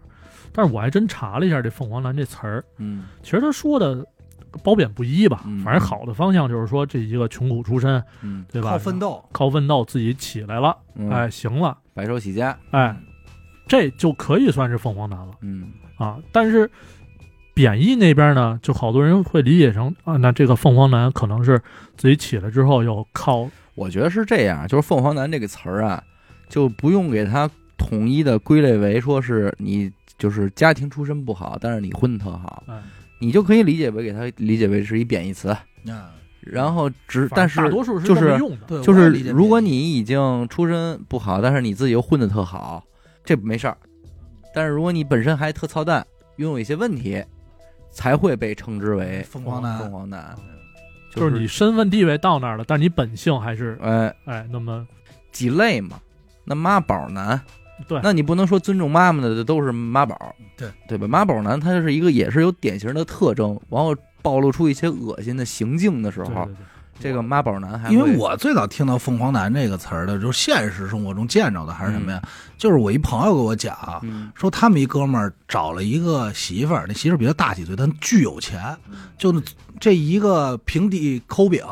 [0.52, 3.07] 但是我还真查了一下这凤凰男这词儿，嗯。
[3.22, 4.05] 其实他说的
[4.62, 8.72] 褒贬不一吧嗯，反正好的方向就是说这一个穷苦出身，嗯，对吧？
[8.72, 11.09] 靠奋斗，靠奋斗自己起来了，嗯。
[11.09, 12.94] 哎，行了，白手起家，哎，
[13.66, 15.32] 这就可以算是凤凰男了。
[15.40, 15.72] 嗯。
[15.96, 16.18] 啊。
[16.30, 16.70] 但是
[17.55, 21.62] 贬义那边呢，就好多人会理解成啊，那这个凤凰男可能是
[21.96, 26.02] 自己起来之后又靠我觉得是这样，就是“凤凰男”这个词儿啊，
[26.48, 27.48] 就不用给它
[27.78, 32.82] 统一的归类为说是你就是家庭出身不好，但是你混得特好，哎，
[33.20, 35.48] 你就可以理解为给它理解为是一贬义词。
[35.48, 38.82] 啊，然后只但是正大多数是就是这么用的。
[38.82, 42.82] 就是如果你已经出身不好，但是你自己又混得特好，
[43.24, 43.76] 这没事儿。
[44.55, 47.22] 但是如果你本身还特操蛋，拥有一些问题，
[47.95, 50.34] 才会被称之为凤凰男凤凰男，
[51.11, 54.86] 就是你身份地位到那儿了，但你本性还是哎哎那么
[55.32, 55.99] 几类嘛。
[56.45, 57.40] 那妈宝男，
[57.88, 61.09] 对那你不能说尊重妈妈的都是妈宝，对对吧？
[61.09, 66.66] 妈宝男他就是一个也是有典型的特征，然后暴露出一些恶心的行径的时候，对对对，
[66.99, 72.20] 这个妈宝男还因为我最早听到“凤凰男”这个词儿的，就是现实生活中见着的还是什么呀？
[72.22, 72.28] 嗯。
[72.57, 74.30] 就是我一朋友给我讲，嗯。
[74.34, 78.76] 说他们一哥们儿找了一个媳妇儿，那媳妇儿比他大几岁，但巨有钱，
[79.18, 79.34] 就
[79.80, 81.62] 这一个平底抠饼，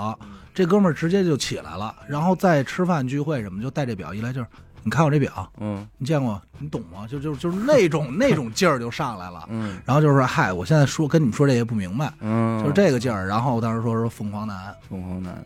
[0.53, 4.47] 这哥们儿直接就起来了，然后再吃饭聚会什么，就带这表一来就是，
[4.85, 6.41] 你看我这表，嗯你见过？
[6.59, 7.07] 你懂吗？
[7.09, 9.47] 就就就是那种那种劲儿就上来了。
[9.49, 13.27] 嗯然后就是说，嗨，我现在说跟你们说这些不明白，嗯，就是这个劲儿。
[13.27, 15.45] 然后当时说说凤凰男，凤凰男。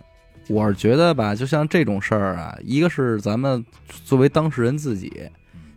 [0.48, 3.64] 我是觉得吧，就像这种事儿啊，一个是咱们
[4.04, 5.28] 作为当事人自己，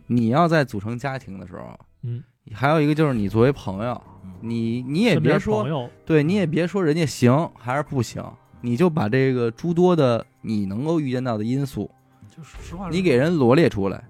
[0.06, 4.00] 你要在组成家庭的时候，嗯，还有一个就是你作为朋友，
[4.40, 8.24] 你你也别说对你也别说人家行还是不行，
[8.60, 11.90] 你就把这个诸多的你能够预见到的因素，
[12.36, 14.02] 就是实话说，你给人罗列出来。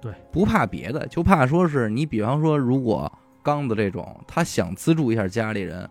[0.00, 3.10] 对，不怕别的，就怕说是你，比方说，如果
[3.42, 5.88] 刚子这种，他想资助一下家里人，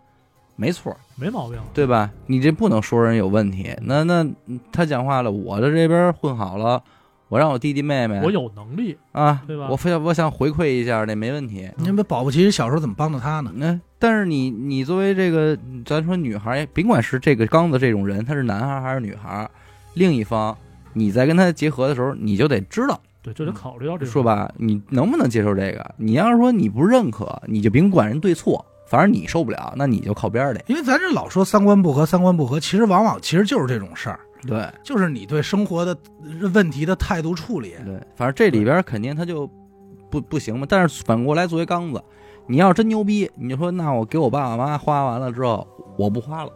[0.55, 2.09] 没错，没毛病，对吧？
[2.27, 3.75] 你这不能说人有问题。
[3.81, 4.25] 那那
[4.71, 6.81] 他讲话了，我的这边混好了，
[7.27, 11.69] 我让我弟弟妹妹，我有能力，啊，对吧我非要我想回馈一下，那没问题。
[11.77, 13.51] 你们保不齐小时候怎么帮的他呢？
[13.55, 19.49] 那、但是你你作为这个，咱说女孩，甭管是这个刚子这种人，他是男孩还是女孩，
[19.95, 20.55] 另一方
[20.97, 25.95] 你在跟他结合的时候，你就得知道，对，就得考虑到这个说，吧，你能不能接受这个？
[25.97, 30.63] 你要是说你不认可，你就甭管人对错，反正你受不了，那你就靠边儿去。
[30.67, 35.95] 因为咱这老说三观不合，三观不合，其实往往其实就是这种事儿，对就是你对生活的
[36.53, 37.73] 问题的态度处理。
[37.83, 39.45] 对，反正这里边肯定他就
[40.09, 40.65] 不不行嘛。
[40.69, 42.01] 但是反过来，作为刚子，
[42.47, 45.67] 你要真牛逼，你就说那我给我爸爸妈妈花完了之后，
[45.97, 46.51] 我不花了。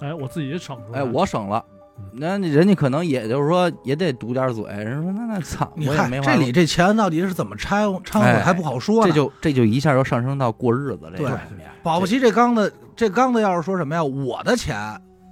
[0.00, 1.71] 哎，我自己省出来，哎，我省了嗯。
[2.14, 9.08] 那人家可能也就是说也得堵点嘴，人说那那操，我你看这里这钱到底是怎么拆掺和哎还不好说呢。
[9.08, 11.68] 这就这就一下就上升到过日子这对个层面。
[11.82, 14.76] 保不齐这刚子这刚子要是说什么呀，我的钱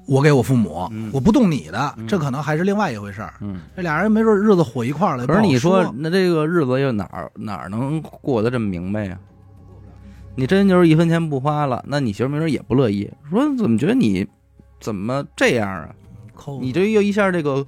[0.07, 3.35] 我给我父母，嗯我不动你的，嗯这可能还是另外一回事儿。
[3.41, 5.27] 嗯，这俩人没准日子火一块儿了。
[5.27, 9.19] 可是你说那这个日子又哪儿哪儿能过得这么明白呀？
[10.35, 14.27] 你真就是一分钱不花了，那你媳妇没准也不乐意，说怎么觉得你
[14.81, 15.91] 怎么这样啊？
[16.41, 17.65] 抠你这又一下这个，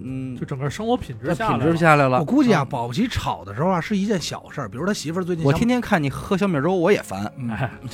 [0.00, 2.24] 嗯就，整个生活品质这品下来了质下来了我。
[2.24, 7.30] 估计啊，嗯保不齐吵的时候啊是一件小事儿，比如他媳妇儿最近想我天天看你喝小米粥，我也烦，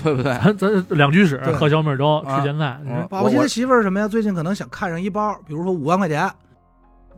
[0.03, 0.33] 对不对？
[0.39, 4.07] 咱咱两居室对喝小米粥啊吃咸菜，嗯保不齐我他媳妇儿什么呀？
[4.07, 6.31] 最近可能想看上一包，比如说五万块钱，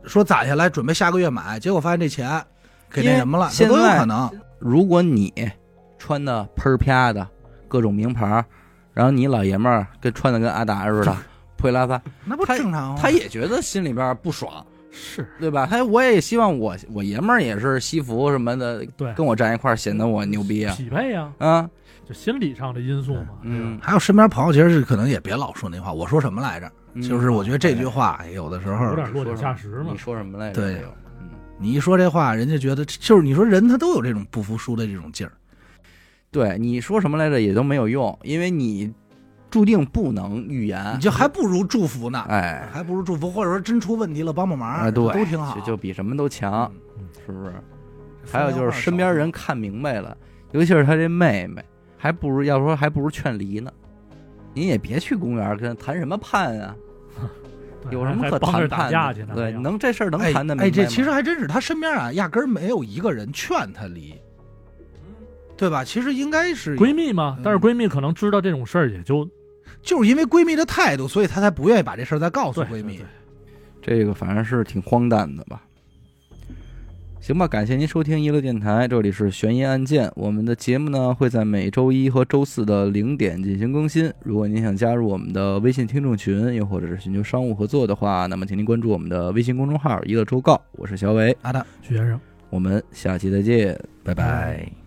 [0.05, 2.43] 说攒下来准备下个月买，结果发现这钱
[2.89, 4.31] 给那什么了，这都有因为现在可能。
[4.59, 5.31] 如果你
[5.99, 7.27] 穿的喷儿啪的
[7.67, 8.45] 各种名牌儿，
[8.93, 11.15] 然后你老爷们儿跟穿的跟阿达似的，
[11.57, 12.99] 破衣拉撒，那不他正常吗？
[13.01, 15.65] 他也觉得心里边不爽，是对吧？
[15.65, 21.69] 他我也希望我我爷们儿也是西服什么的，对跟我站一块儿显得我牛逼啊匹配呀，啊，
[22.07, 25.91] 就心理上的因素嘛，嗯，还有身边朋友，其实是可能也别老说那话。
[25.91, 26.71] 我说什么来着？
[26.93, 29.97] 嗯就是我觉得这句话有的时候有，点落井下石嘛你。
[29.97, 30.61] 说什么来着？
[30.61, 30.81] 对
[31.21, 31.29] 嗯，
[31.59, 35.31] 你一说这话，人家觉得就是你说人他都有这种不服输的这种劲儿。
[36.31, 38.91] 对，你说什么来着也都没有用，因为你
[39.49, 45.55] 注定不能预言你，就还不如祝福呢，哎还不如祝福，或者说真出问题了帮帮忙，哎，对，都挺好。
[45.55, 47.53] 就就比什么都强，嗯是不是？
[48.29, 50.15] 还有就是身边人看明白了，
[50.51, 51.63] 尤其是他这妹妹，
[51.97, 53.71] 还不如要说还不如劝离呢。
[54.53, 56.75] 你也别去公园跟他谈什么判啊，
[57.89, 58.67] 有什么可谈判的？
[58.67, 59.33] 打架去呢？
[59.33, 64.13] 对，能这事儿能哎谈的明白哎，这其实还真是他身边啊，压根儿没有一个人劝他离，
[65.57, 65.83] 对吧？
[65.83, 69.27] 其实应该是闺蜜嘛嗯，但是闺蜜可能知道这种事儿，也就
[69.81, 73.01] 就是因为闺蜜的态度，所以她才不愿意把这事儿再告诉闺蜜。
[73.81, 75.63] 这个反正是挺荒诞的吧。
[77.19, 80.09] 行吧，感谢您收听娱乐电台，这里是悬疑案件。
[80.15, 84.09] 我们的节目呢会在每周一和周四的零点进行更新。
[84.23, 90.61] 如果您想加入我们的微信听众群，又或者是寻求商务合作的话，那么请您关注我们的微信公众号“娱乐周告”。
[90.77, 91.65] 我是小伟，阿达。
[91.81, 92.17] 徐先生。
[92.49, 94.86] 我们下期再见，拜拜拜